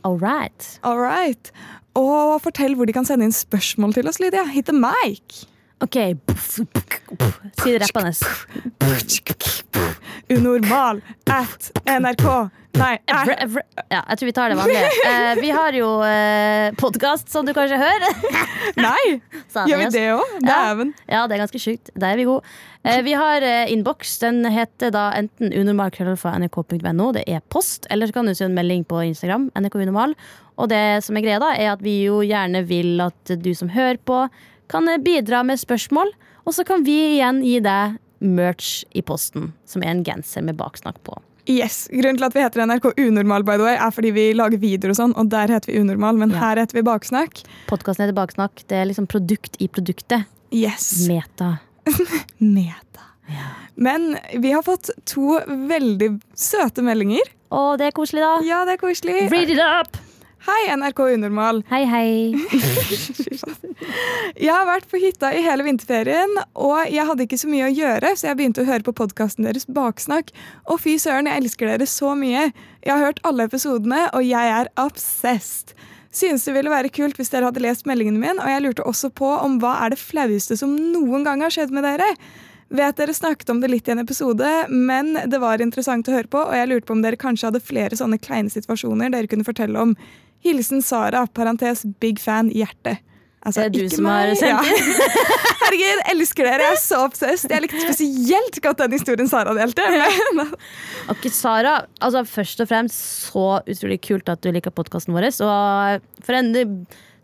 All 0.06 0.20
right. 0.20 0.68
All 0.86 1.00
right. 1.00 1.50
Og 1.98 2.36
fortell 2.44 2.76
hvor 2.78 2.86
de 2.86 2.94
kan 2.94 3.08
sende 3.08 3.26
inn 3.26 3.34
spørsmål 3.34 3.96
til 3.96 4.08
oss, 4.10 4.20
Lydia. 4.22 4.44
Hit 4.52 4.68
the 4.70 4.76
mic. 4.76 5.46
OK. 5.84 5.96
Si 7.62 7.72
det 7.72 7.78
rappende. 7.82 8.12
Unormal 10.28 11.02
at 11.30 11.72
nrk. 11.84 12.24
Nei. 12.76 12.94
Ja, 13.08 13.20
jeg 14.02 14.18
tror 14.18 14.28
vi 14.28 14.32
tar 14.36 14.52
det 14.52 14.56
vanlige. 14.58 14.88
Eh, 15.06 15.34
vi 15.40 15.50
har 15.54 15.76
jo 15.76 15.88
eh, 16.04 16.72
podkast, 16.80 17.28
som 17.32 17.46
du 17.46 17.52
kanskje 17.56 17.78
hører. 17.80 18.16
nei. 18.86 19.04
Gjør 19.54 19.80
vi 19.80 19.90
det 19.94 20.06
òg? 20.12 20.32
Ja. 20.42 20.48
Dæven. 20.48 20.90
Ja, 21.08 21.22
det 21.24 21.36
er 21.36 21.42
ganske 21.44 21.60
sjukt. 21.62 21.92
Der 21.94 22.12
er 22.12 22.20
vi 22.20 22.26
gode. 22.28 22.56
Eh, 22.84 23.00
vi 23.06 23.14
har 23.16 23.44
eh, 23.44 23.72
innboks. 23.72 24.16
Den 24.24 24.42
heter 24.52 24.92
da 24.94 25.06
enten 25.16 25.54
unormal.nrk.no. 25.56 27.12
Det 27.16 27.24
er 27.28 27.44
post. 27.52 27.88
Eller 27.92 28.10
så 28.10 28.18
kan 28.18 28.28
du 28.28 28.34
sende 28.34 28.52
en 28.52 28.60
melding 28.60 28.84
på 28.88 29.00
Instagram. 29.08 29.48
NRK 29.56 29.80
Unormal. 29.86 30.16
Og 30.56 30.68
det 30.72 30.82
som 31.04 31.16
er 31.16 31.24
greia, 31.24 31.40
da, 31.40 31.54
er 31.56 31.72
at 31.74 31.84
vi 31.84 31.98
jo 32.06 32.20
gjerne 32.24 32.64
vil 32.68 33.00
at 33.04 33.36
du 33.40 33.50
som 33.56 33.72
hører 33.72 34.00
på, 34.08 34.24
kan 34.72 34.88
bidra 35.04 35.42
med 35.46 35.58
spørsmål. 35.60 36.12
Og 36.46 36.54
så 36.54 36.64
kan 36.66 36.84
vi 36.86 36.94
igjen 37.16 37.40
gi 37.42 37.58
deg 37.64 37.96
merch 38.22 38.84
i 38.96 39.02
posten, 39.04 39.50
som 39.68 39.82
er 39.84 39.92
en 39.92 40.04
genser 40.06 40.44
med 40.46 40.56
baksnakk 40.56 41.00
på. 41.04 41.16
Yes, 41.46 41.84
Grunnen 41.92 42.16
til 42.18 42.26
at 42.26 42.34
vi 42.34 42.42
heter 42.42 42.64
NRK 42.66 42.86
Unormal, 42.98 43.44
by 43.46 43.54
the 43.58 43.62
way, 43.66 43.76
er 43.78 43.92
fordi 43.94 44.10
vi 44.16 44.24
lager 44.34 44.58
videoer 44.58 44.90
og 44.94 44.98
sånn, 44.98 45.12
og 45.14 45.28
der 45.30 45.52
heter 45.54 45.70
vi 45.70 45.78
Unormal, 45.78 46.16
men 46.18 46.32
Ja. 46.34 46.40
her 46.42 46.56
heter 46.62 46.74
vi 46.80 46.82
Baksnakk. 46.82 47.44
Podkasten 47.68 48.02
heter 48.06 48.16
Baksnakk. 48.16 48.64
Det 48.66 48.80
er 48.80 48.88
liksom 48.90 49.06
produkt 49.06 49.54
i 49.62 49.68
produktet. 49.68 50.26
Yes. 50.50 51.06
Meta. 51.06 51.58
Meta. 52.38 53.04
Ja. 53.30 53.46
Men 53.76 54.16
vi 54.42 54.52
har 54.52 54.62
fått 54.62 54.90
to 55.06 55.38
veldig 55.46 56.20
søte 56.34 56.82
meldinger. 56.82 57.22
Å, 57.50 57.76
det 57.78 57.90
er 57.92 57.94
koselig, 57.94 58.22
da. 58.26 58.34
Ja, 58.46 58.64
det 58.66 58.74
er 58.78 58.82
koselig. 58.82 59.30
Read 59.30 59.50
it 59.50 59.62
up! 59.62 59.96
Hei, 60.46 60.76
NRK 60.76 61.00
Unormal. 61.16 61.64
Hei, 61.70 61.82
hei. 61.90 62.10
Jeg 64.36 64.52
har 64.52 64.66
vært 64.68 64.86
på 64.90 65.00
hytta 65.02 65.32
i 65.34 65.42
hele 65.42 65.64
vinterferien, 65.66 66.32
og 66.54 66.90
jeg 66.92 67.06
hadde 67.08 67.24
ikke 67.24 67.38
så 67.40 67.48
mye 67.50 67.68
å 67.68 67.72
gjøre, 67.72 68.10
så 68.18 68.28
jeg 68.28 68.38
begynte 68.38 68.62
å 68.62 68.68
høre 68.68 68.84
på 68.84 68.94
podkasten 68.96 69.46
deres 69.46 69.66
Baksnakk. 69.72 70.32
Og 70.68 70.80
fy 70.82 70.96
søren, 71.00 71.28
jeg 71.30 71.40
elsker 71.40 71.70
dere 71.70 71.86
så 71.88 72.12
mye. 72.18 72.50
Jeg 72.84 72.92
har 72.92 73.02
hørt 73.02 73.22
alle 73.26 73.46
episodene, 73.48 74.02
og 74.12 74.26
jeg 74.26 74.52
er 74.58 74.70
obsessed. 74.80 75.72
Synes 76.14 76.44
det 76.48 76.56
ville 76.56 76.72
være 76.72 76.92
kult 76.94 77.18
hvis 77.20 77.32
dere 77.32 77.48
hadde 77.48 77.62
lest 77.64 77.88
meldingen 77.88 78.18
min, 78.20 78.42
og 78.42 78.50
jeg 78.50 78.64
lurte 78.64 78.88
også 78.88 79.12
på 79.16 79.30
om 79.38 79.56
hva 79.62 79.76
er 79.84 79.94
det 79.94 80.02
flaueste 80.02 80.58
som 80.60 80.74
noen 80.92 81.24
gang 81.26 81.44
har 81.44 81.54
skjedd 81.54 81.74
med 81.74 81.86
dere? 81.86 82.10
Vet 82.76 82.98
dere 82.98 83.14
snakket 83.14 83.50
om 83.52 83.60
det 83.62 83.70
litt 83.70 83.88
i 83.88 83.94
en 83.94 84.02
episode, 84.02 84.52
men 84.68 85.14
det 85.30 85.38
var 85.42 85.62
interessant 85.62 86.08
å 86.10 86.16
høre 86.16 86.30
på, 86.30 86.40
og 86.42 86.56
jeg 86.58 86.70
lurte 86.70 86.88
på 86.88 86.96
om 86.96 87.02
dere 87.04 87.20
kanskje 87.20 87.52
hadde 87.52 87.62
flere 87.62 87.98
sånne 87.98 88.18
kleine 88.18 88.50
situasjoner 88.50 89.12
dere 89.14 89.30
kunne 89.30 89.46
fortelle 89.46 89.78
om. 89.78 89.94
Hilsen 90.44 90.82
Sara, 90.84 91.26
parentes 91.26 91.84
big 92.02 92.20
fan, 92.22 92.50
hjerte. 92.54 92.98
Altså, 93.46 93.62
Det 93.70 93.78
er 93.82 93.88
du 93.88 93.94
som 93.94 94.06
har 94.10 94.32
sendt 94.34 94.66
ja. 94.66 94.76
Herregud, 95.66 96.00
elsker 96.10 96.46
dere. 96.48 96.64
Jeg 96.66 96.74
er 96.74 96.80
så 96.82 96.98
obsessed. 97.06 97.50
Jeg 97.52 97.62
likte 97.62 97.78
spesielt 97.84 98.58
godt 98.64 98.80
den 98.82 98.96
historien 98.96 99.28
Sara 99.30 99.54
delte. 99.54 99.84
Men, 100.38 100.50
Ok, 101.12 101.28
Sara, 101.30 101.76
altså 102.02 102.24
først 102.26 102.62
og 102.64 102.70
fremst 102.72 103.28
så 103.28 103.44
utrolig 103.62 104.00
kult 104.02 104.28
at 104.32 104.42
du 104.42 104.50
liker 104.54 104.74
podkasten 104.74 105.14
vår. 105.14 105.28
Og 105.46 106.24
for 106.26 106.38
en 106.38 106.50
eh, 106.58 106.74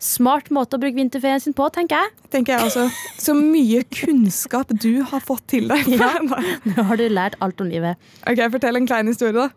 smart 0.03 0.47
måte 0.55 0.79
å 0.79 0.83
bruke 0.83 0.95
vinterferien 0.99 1.43
sin 1.43 1.55
på, 1.55 1.67
tenker 1.75 1.99
jeg. 1.99 2.15
tenker 2.37 2.55
jeg 2.55 2.69
også. 2.71 2.87
Så 3.19 3.35
mye 3.35 3.83
kunnskap 3.91 4.71
du 4.79 5.03
har 5.11 5.23
fått 5.23 5.43
til 5.57 5.67
deg. 5.71 5.91
Nå 6.71 6.87
har 6.87 6.99
du 7.03 7.07
lært 7.11 7.35
alt 7.43 7.59
om 7.63 7.71
livet. 7.71 7.99
Ok, 8.23 8.39
Fortell 8.55 8.79
en 8.79 8.87
klein 8.87 9.11
historie, 9.11 9.35
da. 9.35 9.49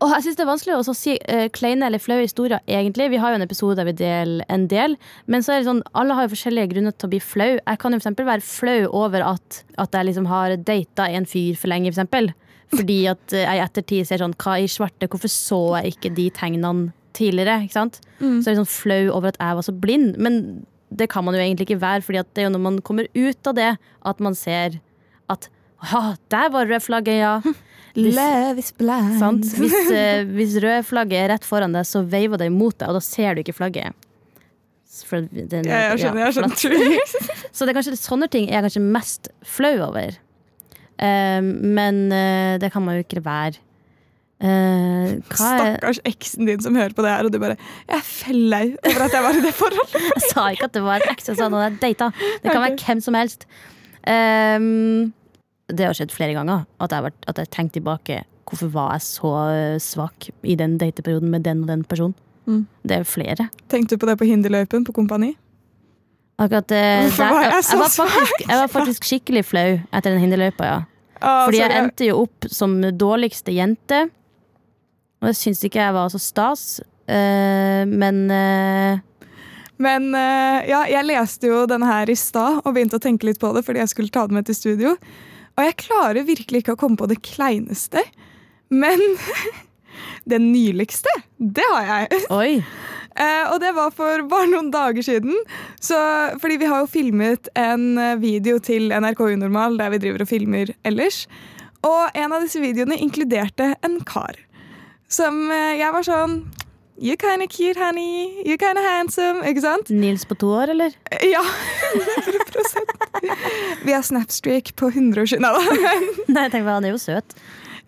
Og 0.00 0.12
jeg 0.14 0.24
synes 0.24 0.36
Det 0.38 0.44
er 0.44 0.48
vanskelig 0.48 0.76
å 0.78 0.94
si 0.96 1.14
uh, 1.18 1.46
kleine 1.52 1.88
eller 1.88 2.00
flaue 2.00 2.24
historier. 2.24 2.60
egentlig. 2.66 3.10
Vi 3.12 3.20
har 3.20 3.32
jo 3.32 3.40
en 3.40 3.44
episode 3.44 3.76
der 3.76 3.88
vi 3.90 3.96
deler 3.98 4.44
en 4.48 4.66
del. 4.70 4.96
Men 5.26 5.44
så 5.44 5.52
er 5.52 5.60
det 5.60 5.68
sånn, 5.68 5.82
alle 5.92 6.16
har 6.16 6.24
jo 6.24 6.32
forskjellige 6.34 6.72
grunner 6.72 6.94
til 6.96 7.08
å 7.08 7.12
bli 7.12 7.20
flau. 7.20 7.50
Jeg 7.58 7.80
kan 7.82 7.92
jo 7.92 8.00
eksempel 8.00 8.28
være 8.28 8.44
flau 8.46 8.78
over 9.02 9.26
at, 9.26 9.60
at 9.76 9.98
jeg 9.98 10.08
liksom 10.08 10.30
har 10.30 10.56
data 10.56 11.08
en 11.10 11.28
fyr 11.28 11.58
for 11.60 11.72
lenge. 11.72 11.92
For 11.92 12.00
eksempel. 12.00 12.32
Fordi 12.72 12.98
at 13.10 13.36
eh, 13.36 13.44
jeg 13.44 13.58
i 13.58 13.64
ettertid 13.66 14.08
ser 14.08 14.22
sånn 14.22 14.36
Hva 14.40 14.56
i 14.62 14.68
svarte, 14.70 15.08
hvorfor 15.10 15.32
så 15.32 15.60
jeg 15.80 15.96
ikke 15.96 16.14
de 16.16 16.26
tegnene 16.32 16.92
tidligere? 17.18 17.64
ikke 17.66 17.76
sant? 17.76 18.00
Så 18.20 18.46
jeg 18.46 18.54
er 18.54 18.60
sånn 18.62 18.72
flau 18.72 19.02
over 19.16 19.32
at 19.32 19.40
jeg 19.40 19.58
var 19.58 19.66
så 19.66 19.74
blind. 19.84 20.14
Men 20.22 20.42
det 20.90 21.10
kan 21.12 21.26
man 21.26 21.36
jo 21.36 21.42
egentlig 21.42 21.68
ikke 21.68 21.82
være, 21.82 22.02
Fordi 22.06 22.24
det 22.24 22.42
er 22.42 22.48
jo 22.48 22.54
når 22.56 22.66
man 22.66 22.80
kommer 22.86 23.10
ut 23.14 23.50
av 23.52 23.58
det, 23.58 23.72
at 24.06 24.20
man 24.20 24.38
ser 24.38 24.80
at 25.30 25.50
Ha, 25.80 26.14
der 26.28 26.50
var 26.52 26.66
røde 26.68 26.80
flagget, 26.84 27.22
ja. 27.22 27.40
Love 27.96 28.58
is 28.62 28.70
blind. 28.78 29.16
Sant? 29.18 29.48
Hvis, 29.60 29.74
eh, 29.90 30.22
hvis 30.28 30.54
røde 30.62 30.84
flagget 30.86 31.24
er 31.24 31.32
rett 31.34 31.46
foran 31.48 31.72
deg, 31.74 31.86
så 31.88 32.04
veiver 32.06 32.38
det 32.38 32.46
imot 32.52 32.76
deg, 32.78 32.88
og 32.92 32.98
da 33.00 33.02
ser 33.04 33.34
du 33.34 33.42
ikke 33.42 33.56
flagget. 33.56 33.94
For 35.06 35.22
den- 35.22 35.64
Ja, 35.66 35.94
jeg 35.94 36.02
skjønner. 36.02 36.26
jeg 36.26 36.34
flatt. 36.34 36.58
skjønner. 36.60 37.14
Så 37.54 37.64
det 37.66 37.72
er 37.72 37.76
kanskje 37.78 37.96
sånne 37.98 38.26
ting 38.30 38.48
jeg 38.50 38.58
er 38.58 38.64
kanskje 38.66 38.82
mest 38.84 39.28
flau 39.46 39.72
over. 39.88 40.16
Eh, 41.00 41.40
men 41.42 42.00
eh, 42.12 42.58
det 42.62 42.70
kan 42.74 42.84
man 42.84 42.98
jo 42.98 43.04
ikke 43.06 43.22
være. 43.24 43.58
Eh, 44.40 45.18
hva 45.28 45.48
er 45.52 45.76
Stakkars 45.76 45.98
eksen 46.08 46.46
din 46.48 46.62
som 46.64 46.76
hører 46.78 46.94
på 46.96 47.04
det 47.04 47.10
her, 47.12 47.26
og 47.28 47.32
du 47.34 47.36
bare 47.42 47.58
Jeg 47.60 47.98
er 47.98 48.06
fellei 48.06 48.62
over 48.88 49.02
at 49.04 49.12
jeg 49.18 49.24
var 49.26 49.36
i 49.36 49.42
det 49.44 49.52
forholdet. 49.56 50.06
Jeg 50.16 50.26
sa 50.30 50.46
ikke 50.54 50.68
at 50.70 50.76
det 50.78 50.82
var 50.86 51.02
en 51.04 51.12
eks, 51.12 51.28
jeg 51.28 51.36
sa 51.40 51.48
at 51.50 51.56
jeg 51.66 51.80
data. 51.82 52.08
Det 52.42 52.50
kan 52.54 52.62
være 52.64 52.78
hvem 52.80 53.02
som 53.04 53.18
helst. 53.18 53.44
Ehm, 54.08 55.10
det 55.76 55.86
har 55.86 55.96
skjedd 55.96 56.12
flere 56.14 56.34
ganger 56.36 56.66
at 56.80 56.92
jeg 56.94 57.02
har 57.04 57.36
jeg 57.40 57.50
tenkt 57.54 57.74
tilbake. 57.78 58.22
Hvorfor 58.50 58.70
var 58.74 58.96
jeg 58.96 59.04
så 59.06 59.30
svak 59.78 60.30
i 60.42 60.56
den 60.58 60.76
dateperioden 60.80 61.30
med 61.30 61.44
den 61.46 61.62
og 61.62 61.68
den 61.70 61.84
personen? 61.86 62.14
Mm. 62.50 62.64
Det 62.82 62.96
er 62.96 63.04
flere. 63.06 63.48
Tenkte 63.70 63.94
du 63.94 64.02
på 64.02 64.08
det 64.10 64.16
på 64.18 64.26
Hinderløypen 64.26 64.84
på 64.86 64.94
Kompani? 64.96 65.34
Akkurat 66.40 66.72
eh, 66.72 67.02
Hvorfor 67.04 67.22
der- 67.24 67.34
var 67.36 67.42
jeg 67.42 67.64
så 67.68 67.76
var 67.78 67.90
faktisk, 67.92 68.40
jeg 68.48 68.58
var 68.62 68.70
faktisk 68.72 69.04
skikkelig 69.04 69.44
flau 69.44 69.68
etter 69.92 70.10
den 70.10 70.20
hinderløypa, 70.24 70.64
ja. 70.64 70.78
Ah, 71.20 71.44
Fordi 71.44 71.58
jeg 71.60 71.76
endte 71.76 72.06
jo 72.08 72.22
opp 72.22 72.46
som 72.48 72.78
dårligste 72.80 73.52
jente. 73.52 74.06
Og 75.20 75.28
jeg 75.28 75.36
syns 75.36 75.60
ikke 75.68 75.82
jeg 75.82 75.92
var 75.94 76.08
så 76.08 76.18
stas. 76.18 76.80
uh, 77.10 77.84
men 77.84 78.22
uh, 78.32 78.98
Men 79.76 80.10
ja, 80.68 80.82
jeg 80.88 81.04
leste 81.08 81.46
jo 81.48 81.66
denne 81.66 81.86
her 81.88 82.08
i 82.10 82.14
stad 82.14 82.60
og 82.64 82.74
begynte 82.74 82.96
å 82.96 83.00
tenke 83.00 83.24
litt 83.24 83.38
på 83.40 83.48
det 83.56 83.62
fordi 83.64 83.80
jeg 83.80 83.88
skulle 83.88 84.12
ta 84.12 84.26
det 84.26 84.34
med 84.36 84.44
til 84.44 84.54
studio. 84.54 84.96
Og 85.60 85.66
jeg 85.68 85.80
klarer 85.82 86.24
virkelig 86.24 86.62
ikke 86.62 86.72
å 86.72 86.80
komme 86.80 86.96
på 86.96 87.10
det 87.10 87.18
kleineste. 87.20 88.00
Men 88.72 89.02
det 90.30 90.40
nyligste, 90.40 91.12
det 91.36 91.66
har 91.74 91.90
jeg. 91.90 92.24
oi! 92.32 92.52
Uh, 93.10 93.44
og 93.52 93.58
det 93.60 93.74
var 93.76 93.90
for 93.92 94.22
bare 94.30 94.48
noen 94.48 94.70
dager 94.72 95.04
siden. 95.04 95.36
Så, 95.84 95.98
fordi 96.40 96.56
vi 96.62 96.70
har 96.70 96.86
jo 96.86 96.88
filmet 96.88 97.50
en 97.58 97.98
eh, 98.00 98.16
video 98.22 98.60
til 98.62 98.88
NRK 98.94 99.20
Unormal 99.34 99.76
der 99.80 99.92
vi 99.92 100.00
driver 100.00 100.24
og 100.24 100.30
filmer 100.30 100.72
ellers. 100.88 101.26
Og 101.84 102.16
en 102.16 102.32
av 102.32 102.44
disse 102.44 102.62
videoene 102.62 102.96
inkluderte 102.96 103.74
en 103.84 104.00
kar. 104.08 104.40
Som 105.12 105.50
uh, 105.52 105.76
jeg 105.76 105.92
var 105.92 106.08
sånn 106.08 106.40
You 107.00 107.16
kinda 107.16 107.46
cute, 107.48 107.80
honey. 107.80 108.42
You 108.44 108.58
kinda 108.60 108.82
handsome. 108.84 109.40
Ikke 109.48 109.64
sant? 109.64 109.88
Nils 109.88 110.26
på 110.28 110.36
to 110.40 110.52
år, 110.52 110.74
eller? 110.74 110.96
Ja, 111.24 111.40
100 111.96 112.99
Vi 113.86 113.92
har 113.94 114.02
Snapstreak 114.06 114.66
på 114.78 114.86
100 114.92 115.22
år 115.22 115.26
siden. 115.32 115.46
Nei, 115.46 115.52
da. 115.56 115.60
Nei, 116.36 116.46
tenk 116.52 116.64
på, 116.66 116.70
han 116.70 116.86
er 116.88 116.92
jo 116.94 117.00
søt. 117.02 117.28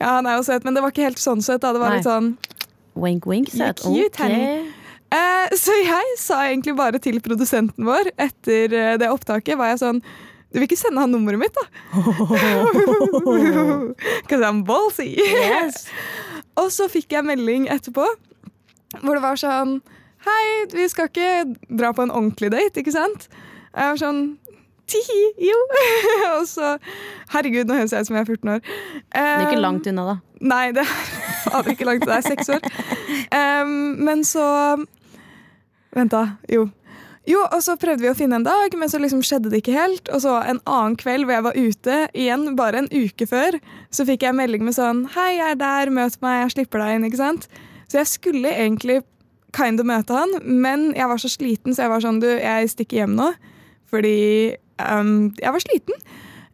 Ja, 0.01 0.09
han 0.19 0.27
er 0.27 0.35
jo 0.41 0.45
søt, 0.47 0.65
men 0.67 0.75
det 0.77 0.83
var 0.83 0.91
ikke 0.95 1.07
helt 1.07 1.23
sånn 1.23 1.43
søt. 1.45 1.63
Da. 1.63 1.69
Det 1.77 1.83
var 1.83 1.91
Nei. 1.95 1.99
litt 2.01 2.09
sånn 2.09 2.29
Wink, 2.99 3.23
wink. 3.31 3.49
Søt. 3.55 3.79
You're 3.87 4.11
cute, 4.11 4.19
Ok. 4.19 4.23
honey. 4.27 4.73
Eh, 5.13 5.49
så 5.61 5.73
jeg 5.85 6.07
sa 6.21 6.37
egentlig 6.49 6.75
bare 6.77 6.99
til 7.05 7.19
produsenten 7.25 7.85
vår 7.85 8.05
etter 8.21 8.73
eh, 8.73 8.95
det 9.01 9.11
opptaket 9.13 9.59
var 9.61 9.69
jeg 9.75 9.81
sånn 9.83 9.99
Du 10.53 10.57
vil 10.57 10.65
ikke 10.65 10.79
sende 10.81 11.01
han 11.05 11.13
nummeret 11.13 11.41
mitt, 11.41 11.53
da? 11.57 11.65
Because 14.23 14.43
I'm 14.45 14.63
ballsy. 14.65 15.09
Yes. 15.17 15.87
Og 16.61 16.69
så 16.73 16.89
fikk 16.93 17.13
jeg 17.17 17.25
melding 17.29 17.69
etterpå 17.73 18.05
hvor 19.01 19.17
det 19.17 19.23
var 19.25 19.37
sånn 19.41 19.79
Hei, 20.23 20.45
vi 20.71 20.85
skal 20.93 21.09
ikke 21.09 21.29
dra 21.73 21.91
på 21.97 22.05
en 22.05 22.13
ordentlig 22.15 22.51
date, 22.53 22.79
ikke 22.85 22.93
sant? 22.95 23.25
Jeg 23.73 23.89
var 23.89 23.97
sånn 23.99 24.21
Tihi, 24.91 25.23
jo. 25.49 25.59
og 26.37 26.47
så 26.51 26.75
Herregud, 27.33 27.69
nå 27.69 27.79
høres 27.79 27.95
jeg 27.95 28.05
ut 28.05 28.11
som 28.11 28.19
jeg 28.19 28.27
er 28.27 28.35
14 28.35 28.53
år. 28.57 28.61
Det 29.13 29.23
er 29.23 29.47
ikke 29.47 29.63
langt 29.63 29.89
unna, 29.89 30.05
da. 30.11 30.17
Nei, 30.43 30.67
det 30.77 30.85
er 30.85 30.93
fader 31.47 31.75
ikke 31.75 31.89
langt. 31.89 32.07
Det 32.09 32.17
er 32.19 32.27
seks 32.27 32.53
år. 32.53 32.69
Um, 33.33 33.75
men 34.03 34.27
så 34.27 34.47
Vent, 35.93 36.13
da. 36.15 36.39
Jo. 36.49 36.71
Jo, 37.29 37.45
og 37.55 37.61
så 37.63 37.77
prøvde 37.79 38.03
vi 38.03 38.11
å 38.11 38.17
finne 38.19 38.41
en 38.41 38.47
dag, 38.47 38.73
men 38.75 38.91
så 38.91 38.99
liksom 38.99 39.21
skjedde 39.23 39.53
det 39.53 39.61
ikke 39.63 39.77
helt. 39.77 40.09
Og 40.11 40.25
så 40.25 40.39
en 40.41 40.59
annen 40.67 40.97
kveld 40.99 41.29
hvor 41.29 41.37
jeg 41.37 41.47
var 41.47 41.59
ute, 41.59 41.99
igjen 42.19 42.57
bare 42.59 42.83
en 42.83 42.91
uke 42.91 43.29
før, 43.31 43.59
så 43.95 44.07
fikk 44.09 44.27
jeg 44.27 44.35
melding 44.39 44.65
med 44.67 44.75
sånn 44.75 45.05
Hei, 45.15 45.37
jeg 45.37 45.55
er 45.55 45.61
der, 45.61 45.93
møt 45.95 46.19
meg, 46.25 46.41
jeg 46.41 46.55
slipper 46.57 46.83
deg 46.83 46.97
inn, 46.97 47.07
ikke 47.07 47.21
sant? 47.21 47.47
Så 47.87 48.01
jeg 48.01 48.11
skulle 48.11 48.51
egentlig 48.51 49.03
kind 49.55 49.79
of 49.79 49.87
møte 49.87 50.17
han, 50.17 50.35
men 50.43 50.91
jeg 50.97 51.11
var 51.13 51.21
så 51.21 51.31
sliten, 51.31 51.77
så 51.77 51.85
jeg 51.85 51.93
var 51.93 52.03
sånn 52.03 52.21
Du, 52.25 52.27
jeg 52.33 52.73
stikker 52.73 53.03
hjem 53.03 53.15
nå. 53.19 53.31
Fordi 53.93 54.57
em, 54.87 55.15
jeg 55.41 55.55
var 55.55 55.65
sliten. 55.65 56.05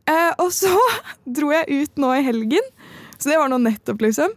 Uh, 0.08 0.32
og 0.44 0.52
så 0.56 0.72
dro 1.38 1.52
jeg 1.54 1.84
ut 1.84 2.00
nå 2.00 2.14
i 2.16 2.24
helgen. 2.26 2.72
Så 3.18 3.32
det 3.32 3.40
var 3.40 3.50
nå 3.50 3.58
nettopp, 3.60 4.02
liksom. 4.04 4.34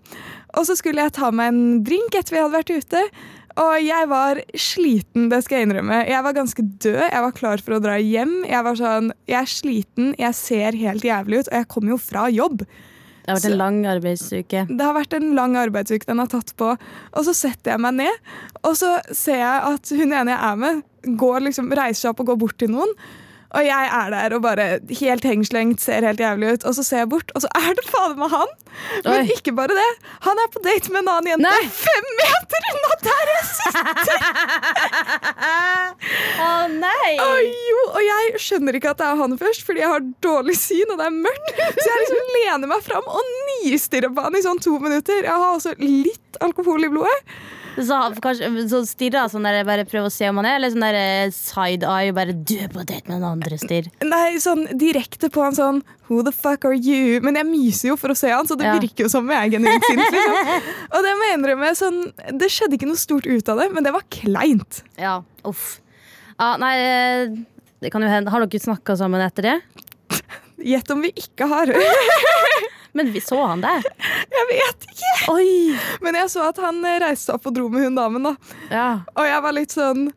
Og 0.57 0.65
så 0.67 0.75
skulle 0.75 1.05
jeg 1.05 1.15
ta 1.15 1.29
meg 1.31 1.53
en 1.53 1.83
drink 1.85 2.15
etter 2.17 2.35
vi 2.35 2.41
hadde 2.41 2.57
vært 2.57 2.73
ute. 2.73 3.03
Og 3.61 3.73
jeg 3.83 4.07
var 4.07 4.39
sliten, 4.55 5.27
det 5.31 5.41
skal 5.43 5.59
jeg 5.59 5.67
innrømme. 5.67 6.03
Jeg 6.07 6.23
var 6.23 6.35
ganske 6.35 6.63
død. 6.63 7.01
Jeg 7.03 7.23
var 7.25 7.35
klar 7.35 7.63
for 7.63 7.75
å 7.75 7.81
dra 7.83 7.97
hjem. 7.99 8.41
Jeg 8.47 8.67
var 8.67 8.79
sånn, 8.79 9.11
jeg 9.29 9.39
er 9.41 9.51
sliten, 9.51 10.13
jeg 10.19 10.37
ser 10.37 10.77
helt 10.79 11.05
jævlig 11.05 11.41
ut, 11.41 11.51
og 11.51 11.57
jeg 11.59 11.69
kommer 11.71 11.95
jo 11.95 11.99
fra 12.01 12.25
jobb. 12.31 12.63
Det 13.21 13.29
har 13.29 13.37
vært 13.37 13.51
en 13.51 13.59
lang 13.59 13.79
arbeidsuke. 13.85 14.61
Det 14.69 14.85
har 14.85 14.95
vært 14.97 15.13
en 15.13 15.27
lang 15.37 15.57
arbeidsuke 15.61 16.07
den 16.07 16.21
har 16.23 16.29
tatt 16.31 16.55
på. 16.57 16.71
Og 16.73 17.27
så 17.27 17.35
setter 17.37 17.75
jeg 17.75 17.83
meg 17.83 17.99
ned, 17.99 18.31
og 18.63 18.77
så 18.79 18.95
ser 19.13 19.43
jeg 19.43 19.75
at 19.75 19.91
hun 19.99 20.07
ene 20.07 20.33
jeg 20.33 20.39
er 20.47 20.63
med, 20.63 20.81
går 21.21 21.45
liksom, 21.49 21.69
reiser 21.77 22.05
seg 22.05 22.13
opp 22.13 22.23
og 22.23 22.31
går 22.31 22.41
bort 22.41 22.57
til 22.61 22.73
noen. 22.73 22.95
Og 23.51 23.65
jeg 23.67 23.87
er 23.91 24.11
der 24.13 24.35
og 24.37 24.43
bare 24.45 24.65
helt 25.01 25.25
hengslengt, 25.27 25.81
ser 25.83 26.05
helt 26.07 26.21
jævlig 26.23 26.53
ut. 26.55 26.63
Og 26.69 26.75
så 26.77 26.85
ser 26.87 27.03
jeg 27.03 27.09
bort, 27.11 27.33
og 27.35 27.43
så 27.43 27.49
er 27.59 27.73
det 27.75 27.83
fader 27.89 28.15
meg 28.19 28.31
han! 28.31 28.53
Men 29.03 29.25
Oi. 29.25 29.33
ikke 29.35 29.51
bare 29.57 29.75
det. 29.75 29.89
Han 30.23 30.39
er 30.39 30.47
på 30.53 30.61
date 30.63 30.93
med 30.93 31.03
en 31.03 31.11
annen 31.11 31.33
jente 31.33 31.49
Nei. 31.49 31.65
fem 31.75 32.07
meter 32.21 32.69
unna 32.71 32.97
der 33.03 33.31
jeg 33.33 33.43
sitter! 33.51 34.25
Å 36.45 36.49
nei! 36.71 37.11
Og, 37.25 37.51
jo, 37.71 37.83
og 37.91 38.01
jeg 38.05 38.41
skjønner 38.41 38.77
ikke 38.79 38.93
at 38.95 39.01
det 39.01 39.09
er 39.09 39.19
han 39.19 39.37
først, 39.41 39.65
fordi 39.67 39.83
jeg 39.83 39.91
har 39.91 40.05
dårlig 40.23 40.55
syn, 40.59 40.93
og 40.93 41.01
det 41.01 41.09
er 41.09 41.17
mørkt. 41.17 41.55
Så 41.75 41.87
jeg 41.89 42.03
liksom 42.05 42.35
lener 42.37 42.71
meg 42.71 42.85
fram 42.85 43.09
og 43.11 43.33
nistirrer 43.49 44.13
på 44.15 44.25
han 44.25 44.37
i 44.39 44.45
sånn 44.45 44.61
to 44.63 44.77
minutter. 44.81 45.25
Jeg 45.27 45.33
har 45.35 45.57
også 45.57 45.75
litt 45.81 46.39
alkohol 46.45 46.87
i 46.87 46.91
blodet. 46.93 47.19
Så, 47.77 47.95
kanskje, 48.23 48.49
så 48.67 48.81
stirrer 48.85 49.29
sånn 49.31 49.45
der, 49.47 49.61
jeg 49.61 49.67
bare 49.69 49.85
prøver 49.87 50.09
å 50.09 50.13
se 50.13 50.27
om 50.27 50.39
han 50.41 50.47
er, 50.49 50.57
eller 50.59 50.71
sånn 50.73 50.83
der 50.83 50.97
eh, 50.99 51.29
side 51.35 51.87
eye, 51.87 52.11
bare 52.15 52.33
du 52.35 52.53
er 52.59 52.67
på 52.73 52.81
date 52.83 53.07
med 53.07 53.21
den 53.21 53.27
andre 53.29 53.57
stirr. 53.61 53.87
Nei, 54.03 54.35
sånn 54.43 54.65
direkte 54.81 55.29
på 55.31 55.45
han 55.45 55.55
sånn 55.55 55.79
Who 56.09 56.19
the 56.27 56.33
fuck 56.35 56.65
are 56.67 56.75
you? 56.75 57.21
Men 57.23 57.39
jeg 57.39 57.47
myser 57.47 57.93
jo 57.93 57.95
for 58.01 58.11
å 58.11 58.17
se 58.19 58.27
han, 58.33 58.43
så 58.49 58.57
det 58.59 58.67
Ja. 58.67 58.73
virker 58.75 59.05
jo 59.07 59.11
som 59.13 59.29
jeg 59.31 59.39
er 59.39 59.53
genuint 59.55 59.87
sint. 59.87 60.03
Liksom. 60.03 60.67
Og 60.97 61.05
det 61.07 61.13
må 61.15 61.29
jeg 61.29 61.37
innrømme, 61.39 61.71
sånn, 61.79 62.01
det 62.41 62.51
skjedde 62.51 62.75
ikke 62.75 62.89
noe 62.91 62.99
stort 62.99 63.29
ut 63.31 63.53
av 63.53 63.63
det, 63.63 63.69
men 63.71 63.87
det 63.87 63.93
var 63.95 64.03
kleint. 64.11 64.81
Ja, 64.99 65.21
uff. 65.47 65.77
Ja, 66.35 66.57
nei, 66.59 66.73
eh, 66.83 67.37
det 67.81 67.93
kan 67.93 68.03
jo 68.03 68.11
hende. 68.11 68.33
Har 68.35 68.43
dere 68.43 68.59
snakka 68.67 68.97
sammen 68.99 69.23
etter 69.23 69.47
det? 69.47 69.55
Gjett 70.73 70.91
om 70.93 70.99
vi 71.07 71.13
ikke 71.15 71.47
har. 71.49 71.71
Men 72.97 73.11
vi 73.13 73.21
så 73.23 73.39
han 73.45 73.63
der. 73.63 73.85
Jeg 74.37 74.49
vet 74.49 74.89
ikke. 74.89 75.13
Oi! 75.31 75.77
Men 76.03 76.17
jeg 76.19 76.31
så 76.33 76.43
at 76.49 76.59
han 76.63 76.81
eh, 76.87 76.99
reiste 77.03 77.29
seg 77.29 77.37
opp 77.37 77.47
og 77.51 77.55
dro 77.55 77.69
med 77.71 77.85
hun 77.85 77.97
damen, 77.97 78.25
da. 78.25 78.35
Ja. 78.71 78.89
Og 79.15 79.27
jeg 79.27 79.43
var 79.45 79.55
litt 79.55 79.73
sånn 79.75 80.09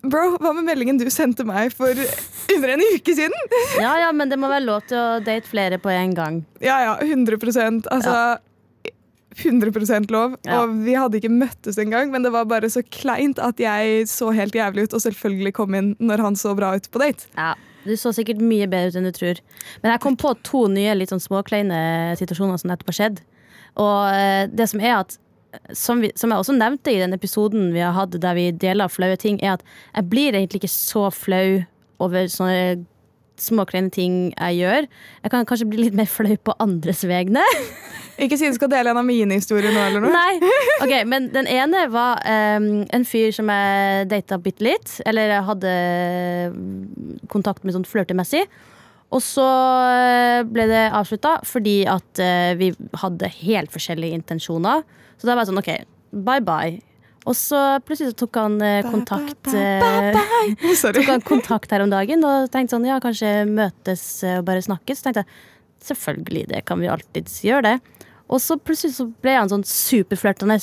Bro, 0.00 0.38
hva 0.40 0.54
med 0.56 0.64
meldingen 0.64 0.96
du 0.96 1.04
sendte 1.12 1.44
meg 1.44 1.74
for 1.76 1.92
under 1.92 2.70
en 2.72 2.84
uke 2.94 3.12
siden? 3.12 3.34
ja, 3.76 3.90
ja, 4.00 4.12
men 4.16 4.30
det 4.32 4.38
må 4.40 4.48
være 4.48 4.64
lov 4.64 4.86
til 4.88 4.96
å 4.96 5.18
date 5.20 5.44
flere 5.50 5.76
på 5.82 5.92
en 5.92 6.14
gang. 6.16 6.38
Ja 6.64 6.78
ja, 6.86 6.94
100% 7.04 7.90
Altså 7.92 8.14
100% 9.36 10.10
lov. 10.10 10.38
Ja. 10.48 10.62
Og 10.62 10.72
vi 10.84 10.96
hadde 10.96 11.20
ikke 11.20 11.30
møttes 11.32 11.78
engang, 11.80 12.10
men 12.12 12.24
det 12.24 12.32
var 12.34 12.48
bare 12.50 12.70
så 12.72 12.82
kleint 12.82 13.38
at 13.42 13.60
jeg 13.62 14.06
så 14.10 14.32
helt 14.34 14.56
jævlig 14.56 14.88
ut 14.88 14.96
og 14.96 15.04
selvfølgelig 15.04 15.52
kom 15.60 15.76
inn 15.78 15.92
når 16.00 16.24
han 16.24 16.38
så 16.38 16.54
bra 16.58 16.72
ut 16.76 16.88
på 16.90 17.02
date. 17.02 17.28
Ja, 17.36 17.52
Du 17.86 17.94
så 17.96 18.12
sikkert 18.16 18.42
mye 18.44 18.68
bedre 18.70 18.92
ut 18.92 19.00
enn 19.00 19.08
du 19.08 19.14
tror. 19.16 19.40
Men 19.82 19.94
jeg 19.94 20.02
kom 20.04 20.18
på 20.20 20.34
to 20.46 20.66
nye 20.72 20.94
litt 20.98 21.12
sånn 21.12 21.22
småkleine 21.22 21.80
situasjoner 22.20 22.60
som 22.60 22.72
nettopp 22.72 22.92
har 22.92 22.98
skjedd. 22.98 23.20
Og 23.80 23.98
eh, 24.12 24.44
det 24.52 24.68
som 24.70 24.82
er 24.82 24.98
at 24.98 25.16
som, 25.74 26.02
vi, 26.02 26.12
som 26.18 26.30
jeg 26.30 26.42
også 26.42 26.54
nevnte 26.54 26.92
i 26.92 27.00
den 27.00 27.16
episoden 27.16 27.72
vi 27.74 27.82
har 27.82 27.96
hatt 27.96 28.14
der 28.22 28.36
vi 28.38 28.50
deler 28.54 28.92
flaue 28.92 29.18
ting, 29.18 29.40
er 29.42 29.56
at 29.56 29.64
jeg 29.94 30.10
blir 30.12 30.36
egentlig 30.36 30.62
ikke 30.62 30.72
så 30.72 31.08
flau 31.14 31.62
over 32.00 32.28
sånne 32.30 32.84
små 33.42 33.66
kleine 33.68 33.92
ting 33.94 34.30
jeg 34.34 34.60
gjør. 34.60 34.86
Jeg 35.24 35.32
kan 35.32 35.48
kanskje 35.48 35.68
bli 35.70 35.84
litt 35.86 35.96
mer 35.98 36.08
flau 36.10 36.36
på 36.44 36.54
andres 36.62 37.02
vegne. 37.08 37.44
Ikke 38.20 38.36
si 38.36 38.50
du 38.50 38.56
skal 38.56 38.68
dele 38.72 38.92
en 38.92 39.00
av 39.00 39.06
mine 39.06 39.38
historier 39.38 39.72
nå, 39.72 39.80
eller 39.80 40.04
noe. 40.04 40.12
Nei, 40.12 40.50
ok, 40.84 40.92
Men 41.08 41.30
den 41.32 41.48
ene 41.48 41.86
var 41.92 42.20
um, 42.20 42.82
en 42.92 43.06
fyr 43.08 43.32
som 43.32 43.48
jeg 43.48 44.10
data 44.10 44.36
bitte 44.42 44.66
litt. 44.66 44.98
Eller 45.08 45.32
jeg 45.32 45.46
hadde 45.48 45.72
mm, 46.52 47.22
kontakt 47.32 47.64
med 47.64 47.76
sånn 47.76 47.88
flørtemessig. 47.88 48.44
Og 49.10 49.22
så 49.24 49.46
eh, 49.90 50.40
ble 50.46 50.68
det 50.70 50.84
avslutta 50.94 51.40
fordi 51.48 51.80
at 51.90 52.20
uh, 52.22 52.52
vi 52.60 52.70
hadde 53.00 53.32
helt 53.40 53.72
forskjellige 53.74 54.20
intensjoner. 54.20 54.84
Så 55.18 55.26
da 55.26 55.34
var 55.34 55.42
jeg 55.42 55.50
sånn 55.50 55.64
OK, 55.64 55.72
bye 56.28 56.44
bye. 56.44 56.78
Og 57.28 57.36
så 57.36 57.58
plutselig 57.84 58.14
så 58.14 58.22
tok 58.22 58.38
han 58.40 58.56
eh, 58.64 58.86
kontakt 58.86 59.50
ba, 59.50 59.90
ba, 60.16 60.22
tok 60.96 61.10
han 61.10 61.24
kontakt 61.26 61.72
her 61.74 61.84
om 61.84 61.92
dagen 61.92 62.24
og 62.24 62.48
tenkte 62.52 62.76
sånn, 62.76 62.88
ja, 62.88 62.96
kanskje 63.02 63.42
møtes 63.50 64.04
eh, 64.24 64.38
og 64.40 64.46
bare 64.48 64.64
snakkes. 64.64 65.00
Så 65.00 65.08
tenkte 65.08 65.24
jeg, 65.26 65.40
selvfølgelig, 65.90 66.46
det 66.54 66.64
kan 66.68 66.80
vi 66.80 66.88
alltid 66.92 67.28
gjøre 67.44 67.66
det. 67.68 67.76
Og 68.30 68.40
så 68.42 68.56
plutselig 68.56 68.96
så 68.96 69.08
ble 69.22 69.36
han 69.36 69.50
sånn 69.52 69.66
superflørtende 69.66 70.56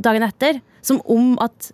dagen 0.00 0.26
etter. 0.26 0.60
Som 0.84 1.00
om 1.10 1.34
at 1.42 1.72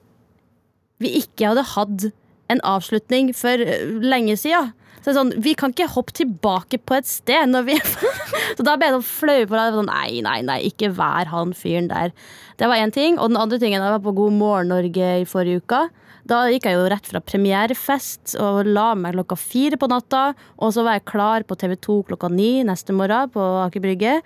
vi 1.03 1.13
ikke 1.21 1.53
hadde 1.53 1.67
hatt 1.75 2.09
en 2.53 2.63
avslutning 2.67 3.33
for 3.37 3.61
eh, 3.63 3.87
lenge 4.01 4.39
siden. 4.41 4.73
Så 5.01 5.11
det 5.11 5.13
er 5.13 5.19
sånn, 5.21 5.35
Vi 5.45 5.53
kan 5.59 5.75
ikke 5.75 5.91
hoppe 5.93 6.15
tilbake 6.17 6.81
på 6.83 6.97
et 6.97 7.09
sted. 7.09 7.51
Når 7.53 7.69
vi 7.69 7.77
Så 8.57 8.65
da 8.67 8.77
ble 8.77 8.89
jeg 8.89 8.97
sånn 8.97 9.07
flau 9.11 9.39
på 9.45 9.59
deg. 9.59 9.77
Sånn, 9.77 9.91
nei, 9.93 10.25
nei, 10.25 10.41
nei, 10.47 10.59
ikke 10.71 10.91
vær 10.97 11.31
han 11.31 11.55
fyren 11.57 11.91
der. 11.93 12.15
Det 12.61 12.71
var 12.71 12.81
én 12.81 12.95
ting. 12.95 13.21
Og 13.21 13.31
den 13.31 13.41
andre 13.41 13.61
tingen, 13.63 13.83
jeg 13.83 13.97
var 13.99 14.03
på 14.05 14.17
God 14.17 14.37
morgen 14.39 14.73
Norge 14.73 15.13
i 15.21 15.29
forrige 15.29 15.63
uke. 15.65 15.85
Da 16.27 16.41
gikk 16.51 16.67
jeg 16.67 16.75
jo 16.75 16.89
rett 16.91 17.07
fra 17.07 17.21
premierefest 17.23 18.35
og 18.43 18.67
la 18.67 18.89
meg 18.99 19.15
klokka 19.15 19.39
fire 19.39 19.79
på 19.79 19.89
natta. 19.91 20.33
Og 20.59 20.75
så 20.75 20.83
var 20.87 20.99
jeg 20.99 21.07
klar 21.13 21.47
på 21.47 21.59
TV2 21.61 22.01
klokka 22.11 22.31
ni 22.33 22.65
neste 22.67 22.97
morgen 22.97 23.31
på 23.35 23.45
Aker 23.63 23.85
Brygge. 23.85 24.19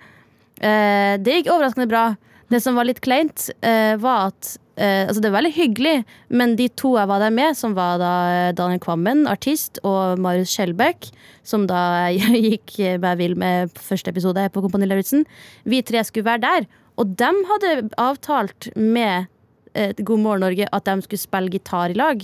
Eh, 0.57 1.13
det 1.21 1.41
gikk 1.41 1.51
overraskende 1.53 1.89
bra. 1.91 2.05
Det 2.51 2.59
som 2.63 2.75
var 2.75 2.89
litt 2.89 3.03
kleint, 3.05 3.49
eh, 3.61 3.95
var 4.01 4.31
at 4.31 4.57
eh, 4.81 5.05
Altså, 5.07 5.21
det 5.21 5.29
var 5.29 5.39
veldig 5.39 5.53
hyggelig, 5.55 5.95
men 6.33 6.55
de 6.59 6.67
to 6.79 6.95
jeg 6.97 7.09
var 7.11 7.21
der 7.23 7.33
med, 7.35 7.57
som 7.57 7.75
var 7.77 8.01
da 8.01 8.13
Daniel 8.57 8.81
Kvammen, 8.83 9.23
artist, 9.29 9.79
og 9.87 10.19
Marius 10.21 10.53
Skjelbæk, 10.55 11.11
som 11.47 11.67
da 11.69 12.09
gikk 12.49 12.77
meg 13.03 13.21
vill 13.21 13.37
med 13.39 13.71
første 13.77 14.11
episode 14.11 14.47
på 14.51 14.65
Kompani 14.65 14.89
Lauritzen, 14.89 15.25
vi 15.63 15.83
tre 15.85 16.03
skulle 16.07 16.27
være 16.27 16.45
der. 16.47 16.69
Og 16.99 17.15
de 17.17 17.31
hadde 17.49 17.75
avtalt 18.01 18.69
med 18.75 19.29
eh, 19.73 19.93
God 19.97 20.19
morgen 20.19 20.45
Norge 20.45 20.67
at 20.67 20.89
de 20.89 21.05
skulle 21.05 21.21
spille 21.23 21.53
gitar 21.53 21.93
i 21.93 21.97
lag. 21.97 22.21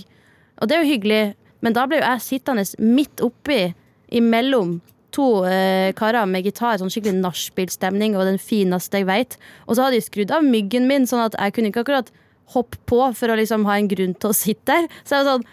Og 0.58 0.68
det 0.68 0.76
er 0.76 0.84
jo 0.84 0.92
hyggelig, 0.92 1.22
men 1.64 1.74
da 1.74 1.86
ble 1.88 2.00
jo 2.00 2.06
jeg 2.06 2.26
sittende 2.26 2.66
midt 2.82 3.22
oppi, 3.24 3.72
imellom 4.08 4.78
to 5.12 5.44
eh, 5.48 5.90
karer 5.96 6.28
med 6.28 6.46
gitar, 6.46 6.78
sånn 6.80 6.92
skikkelig 6.92 7.18
nachspielstemning 7.22 8.16
og 8.16 8.26
den 8.28 8.40
fineste 8.40 9.00
jeg 9.00 9.08
veit. 9.08 9.36
Og 9.66 9.76
så 9.76 9.86
hadde 9.86 9.98
de 9.98 10.06
skrudd 10.06 10.32
av 10.34 10.46
myggen 10.46 10.88
min, 10.90 11.08
sånn 11.08 11.24
at 11.24 11.36
jeg 11.38 11.56
kunne 11.56 11.72
ikke 11.72 11.84
akkurat 11.86 12.12
hoppe 12.54 12.80
på 12.88 13.00
for 13.18 13.32
å 13.32 13.38
liksom 13.38 13.66
ha 13.68 13.78
en 13.78 13.90
grunn 13.90 14.14
til 14.16 14.32
å 14.32 14.36
sitte 14.36 14.72
der. 14.72 14.88
Så 15.04 15.16
jeg 15.16 15.24
var 15.24 15.32
sånn 15.36 15.48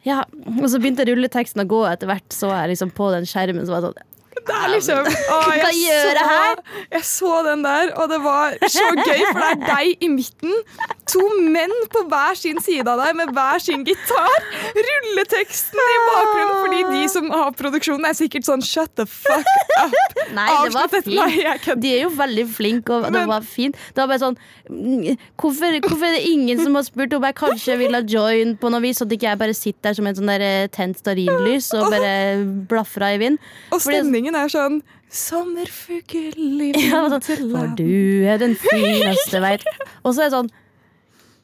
ja, 0.00 0.22
Og 0.56 0.64
så 0.72 0.78
begynte 0.80 1.04
rulleteksten 1.04 1.60
å 1.60 1.68
gå 1.68 1.82
etter 1.84 2.08
hvert, 2.08 2.24
så 2.32 2.48
jeg 2.54 2.70
liksom 2.70 2.92
på 2.96 3.10
den 3.12 3.26
skjermen. 3.28 3.66
Så 3.68 3.74
var 3.74 3.82
jeg 3.82 3.90
sånn 3.90 4.06
Det 4.46 4.56
er 4.56 4.68
liksom 4.72 5.06
å, 5.06 5.38
jeg 5.52 6.24
her? 6.30 6.60
Jeg 6.94 7.04
så 7.06 7.32
den 7.46 7.62
der, 7.64 7.92
og 8.00 8.08
det 8.10 8.18
var 8.24 8.54
så 8.72 8.86
gøy, 8.96 9.20
for 9.28 9.40
det 9.40 9.50
er 9.50 9.60
deg 9.66 10.04
i 10.06 10.08
midten. 10.12 10.54
To 11.10 11.22
menn 11.52 11.74
på 11.92 12.04
hver 12.10 12.38
sin 12.38 12.60
side 12.62 12.86
av 12.90 13.00
deg 13.02 13.16
med 13.18 13.32
hver 13.36 13.58
sin 13.62 13.84
gitar. 13.86 14.36
Rulleteksten 14.76 15.80
i 15.82 15.98
bakgrunnen, 16.08 16.56
fordi 16.64 16.80
de 16.94 17.02
som 17.12 17.28
har 17.34 17.52
produksjonen, 17.58 18.06
er 18.10 18.16
sikkert 18.18 18.46
sånn 18.48 18.64
shut 18.64 18.92
the 18.98 19.06
fuck 19.10 19.46
up. 19.82 19.94
Nei, 20.36 20.46
det 20.66 20.74
var 20.76 20.90
fint. 20.94 21.80
De 21.82 21.92
er 21.96 22.04
jo 22.06 22.12
veldig 22.18 22.46
flinke, 22.54 22.94
og 23.00 23.10
det 23.14 23.24
var 23.30 23.46
fint. 23.46 23.78
Det 23.94 24.02
var 24.02 24.10
bare 24.14 24.22
sånn 24.22 24.38
hvorfor, 24.70 25.78
hvorfor 25.82 26.06
er 26.06 26.16
det 26.18 26.24
ingen 26.30 26.60
som 26.62 26.76
har 26.78 26.84
spurt 26.86 27.14
om 27.16 27.24
jeg 27.26 27.36
kanskje 27.40 27.76
ville 27.80 28.00
join 28.10 28.54
på 28.60 28.70
noe 28.72 28.82
vis, 28.84 29.00
sånn 29.00 29.10
at 29.10 29.16
ikke 29.16 29.28
jeg 29.32 29.40
bare 29.40 29.56
sitter 29.56 29.88
der 29.90 29.98
som 29.98 30.06
en 30.10 30.18
sånn 30.18 30.30
der 30.30 30.44
eh, 30.46 30.68
tent 30.72 31.00
stearinlys 31.00 31.70
og 31.78 31.88
bare 31.90 32.12
blafrer 32.70 33.16
i 33.16 33.20
vind? 33.24 33.40
Og 33.74 33.80
Fordi- 33.82 33.98
stemningen 34.30 34.38
er 34.38 34.50
sånn 34.52 34.80
Sommerfugl 35.10 36.60
i 36.62 36.72
sånn, 36.78 37.16
For 37.50 37.72
du 37.74 38.26
er 38.30 38.38
den 38.38 38.54
fineste 38.54 39.40
veit. 39.44 39.64
Og 40.04 40.14
så 40.14 40.22
er 40.22 40.28
det 40.28 40.36
sånn 40.36 40.50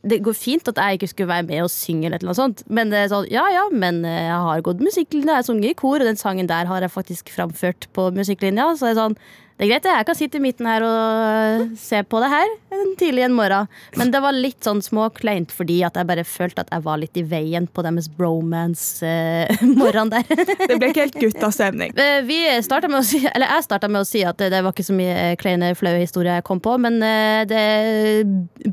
Det 0.07 0.21
går 0.23 0.37
fint 0.39 0.69
at 0.71 0.79
jeg 0.79 1.01
ikke 1.01 1.09
skulle 1.11 1.33
være 1.33 1.47
med 1.49 1.65
og 1.65 1.73
synge, 1.73 2.07
eller 2.07 2.23
noe 2.23 2.37
sånt 2.39 2.63
men 2.71 2.93
det 2.93 3.01
er 3.01 3.11
sånn, 3.11 3.27
ja 3.33 3.43
ja, 3.51 3.65
men 3.73 4.05
eh, 4.07 4.29
jeg 4.29 4.39
har 4.47 4.63
gått 4.63 4.85
musikklinja, 4.85 5.33
jeg 5.33 5.43
har 5.43 5.49
sunget 5.49 5.73
i 5.73 5.79
kor, 5.81 5.99
og 5.99 6.07
den 6.07 6.21
sangen 6.21 6.47
der 6.47 6.69
har 6.71 6.85
jeg 6.85 6.95
faktisk 6.95 7.33
framført 7.35 7.89
på 7.97 8.13
musikklinja. 8.15 8.69
Så 8.77 8.87
det 8.87 8.95
er 8.95 9.01
sånn 9.01 9.19
det 9.57 9.65
er 9.65 9.71
greit, 9.71 9.87
jeg 9.89 10.07
kan 10.09 10.17
sitte 10.19 10.37
i 10.37 10.43
midten 10.45 10.67
her 10.69 10.85
og 10.85 11.71
se 11.81 12.03
på 12.05 12.19
det 12.21 12.29
her 12.29 12.49
en 12.77 12.91
tidlig 13.01 13.23
en 13.25 13.33
morgen. 13.33 13.69
Men 13.97 14.11
det 14.13 14.21
var 14.21 14.37
litt 14.37 14.61
sånn 14.67 14.83
småkleint 14.85 15.53
fordi 15.55 15.79
at 15.87 15.97
jeg 15.97 16.09
bare 16.09 16.25
følte 16.29 16.61
at 16.67 16.73
jeg 16.75 16.85
var 16.85 16.99
litt 17.01 17.17
i 17.17 17.23
veien 17.25 17.65
på 17.73 17.81
deres 17.87 18.09
bromance-morgen 18.13 20.11
der. 20.15 20.27
Det 20.69 20.77
ble 20.77 20.91
ikke 20.93 21.07
helt 21.07 21.21
guttastemning. 21.23 21.95
Eh, 22.07 22.21
Vi 22.29 22.37
starta 22.63 22.89
med 22.91 23.01
å 23.01 23.05
si, 23.07 23.19
eller 23.27 23.49
Jeg 23.49 23.65
starta 23.65 23.89
med 23.89 24.03
å 24.03 24.07
si 24.07 24.21
at 24.29 24.37
det, 24.39 24.51
var 24.63 24.75
ikke 24.75 24.85
så 24.85 24.95
mye 24.97 25.15
eh, 25.31 25.37
kleine, 25.41 25.71
flaue 25.79 26.03
historier 26.03 26.37
jeg 26.39 26.45
kom 26.47 26.61
på, 26.63 26.75
men 26.83 26.99
eh, 27.05 27.43
det, 27.49 27.63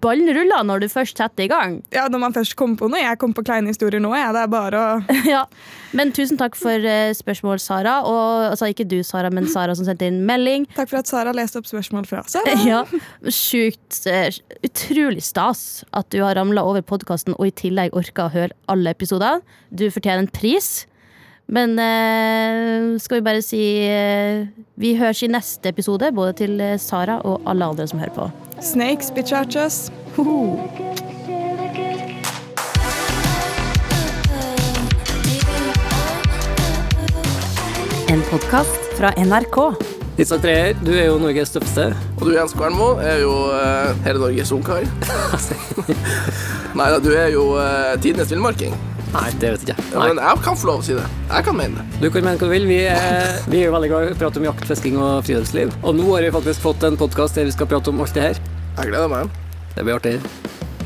ballen 0.04 0.28
ruller 0.36 0.66
når 0.68 0.84
du 0.84 0.88
først 0.92 1.18
setter 1.22 1.46
i 1.46 1.50
gang. 1.52 1.78
Ja, 1.96 2.10
Når 2.12 2.22
man 2.26 2.36
først 2.36 2.58
kommer 2.60 2.78
på 2.82 2.90
noe. 2.92 3.00
Jeg 3.02 3.20
kom 3.22 3.34
på 3.36 3.46
kleine 3.46 3.72
historier 3.72 4.04
nå. 4.04 4.12
jeg. 4.18 4.34
det 4.36 4.44
er 4.44 4.52
bare 4.52 4.84
å 4.84 5.00
ja. 5.34 5.46
Men 5.96 6.12
tusen 6.16 6.40
takk 6.40 6.56
for 6.60 6.84
eh, 6.90 7.14
spørsmål, 7.16 7.62
Sara. 7.64 8.00
Og, 8.10 8.50
altså 8.52 8.70
ikke 8.74 8.88
du, 8.90 9.00
Sara, 9.08 9.30
men 9.34 9.48
Sara 9.52 9.76
som 9.78 9.88
sendte 9.88 10.10
inn 10.10 10.24
melding. 10.28 10.68
Takk 10.74 10.90
for 10.90 11.00
at 11.02 11.10
Sara 11.10 11.34
leste 11.36 11.60
opp 11.62 11.68
spørsmål 11.70 12.08
fra 12.10 12.24
seg. 12.30 12.48
Ja, 12.70 12.84
Sjukt 13.30 14.00
eh, 14.10 14.34
utrolig 14.66 15.24
stas 15.26 15.84
at 15.94 16.10
du 16.14 16.22
har 16.24 16.38
ramla 16.40 16.64
over 16.66 16.82
podkasten 16.86 17.38
og 17.38 17.50
i 17.50 17.54
tillegg 17.64 17.94
orka 17.98 18.28
å 18.28 18.34
høre 18.34 18.58
alle 18.72 18.96
episoder. 18.96 19.44
Du 19.70 19.90
fortjener 19.94 20.26
en 20.26 20.34
pris. 20.34 20.88
Men 21.54 21.76
eh, 21.80 23.00
skal 23.04 23.20
vi 23.20 23.26
bare 23.26 23.42
si 23.44 23.60
eh, 23.84 24.48
Vi 24.80 24.94
høres 24.96 25.24
i 25.26 25.28
neste 25.28 25.74
episode, 25.74 26.12
både 26.16 26.38
til 26.40 26.56
eh, 26.64 26.78
Sara 26.80 27.20
og 27.28 27.44
alle 27.46 27.68
andre 27.74 27.88
som 27.88 28.00
hører 28.00 28.16
på. 28.16 28.30
Snakes, 28.64 29.12
bitchachas. 29.12 29.90
En 38.14 38.22
podkast 38.30 38.94
fra 38.98 39.12
NRK. 39.18 39.93
Isak 40.14 40.44
Treer, 40.44 40.76
du 40.78 40.92
er 40.94 41.08
jo 41.08 41.16
Norges 41.18 41.50
tøffeste. 41.50 41.88
Og 42.20 42.28
du 42.28 42.36
Jens 42.36 42.54
Kvernmo 42.54 42.92
er 43.02 43.24
jo 43.24 43.32
uh, 43.50 43.96
hele 44.06 44.20
Norges 44.22 44.52
ungkar. 44.54 44.84
Nei 46.78 46.90
da, 46.94 47.00
du 47.02 47.10
er 47.18 47.32
jo 47.34 47.48
uh, 47.58 47.96
tidenes 48.04 48.30
villmarking. 48.30 48.76
Nei, 49.14 49.26
det 49.42 49.56
vet 49.56 49.64
jeg 49.66 49.74
ikke. 49.74 49.88
Ja, 49.96 50.04
men 50.06 50.22
jeg 50.22 50.44
kan 50.46 50.58
få 50.58 50.70
lov 50.70 50.84
å 50.84 50.86
si 50.86 50.94
det. 50.98 51.06
Jeg 51.32 51.48
kan 51.48 51.58
mene 51.58 51.82
det. 51.82 52.02
Du 52.04 52.08
kan 52.14 52.28
mene 52.28 52.38
hva 52.38 52.50
du 52.50 52.54
vil. 52.54 52.68
Vi 52.70 52.78
er, 52.94 53.40
vi 53.48 53.62
er 53.62 53.72
jo 53.72 53.74
veldig 53.74 53.90
glad 53.90 54.06
i 54.06 54.12
å 54.14 54.18
prate 54.22 54.42
om 54.42 54.46
jakt, 54.52 54.66
fisking 54.70 55.00
og 55.02 55.16
friluftsliv. 55.26 55.74
Og 55.82 55.98
nå 55.98 56.06
har 56.12 56.26
vi 56.26 56.34
faktisk 56.36 56.66
fått 56.66 56.86
en 56.86 56.98
podkast 57.00 57.40
der 57.40 57.50
vi 57.50 57.56
skal 57.56 57.70
prate 57.72 57.90
om 57.90 58.04
alt 58.06 58.14
det 58.14 58.28
her. 58.28 58.44
Jeg 58.78 58.92
gleder 58.92 59.10
meg. 59.14 59.40
Det 59.74 59.86
blir 59.86 59.98
artig. 59.98 60.20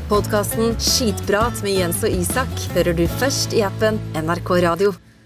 Podkasten 0.08 0.72
Skitprat 0.80 1.60
med 1.64 1.76
Jens 1.82 2.00
og 2.00 2.16
Isak 2.16 2.64
hører 2.78 2.96
du 2.96 3.04
først 3.20 3.52
i 3.56 3.60
appen 3.68 4.00
NRK 4.16 4.54
Radio. 4.64 4.96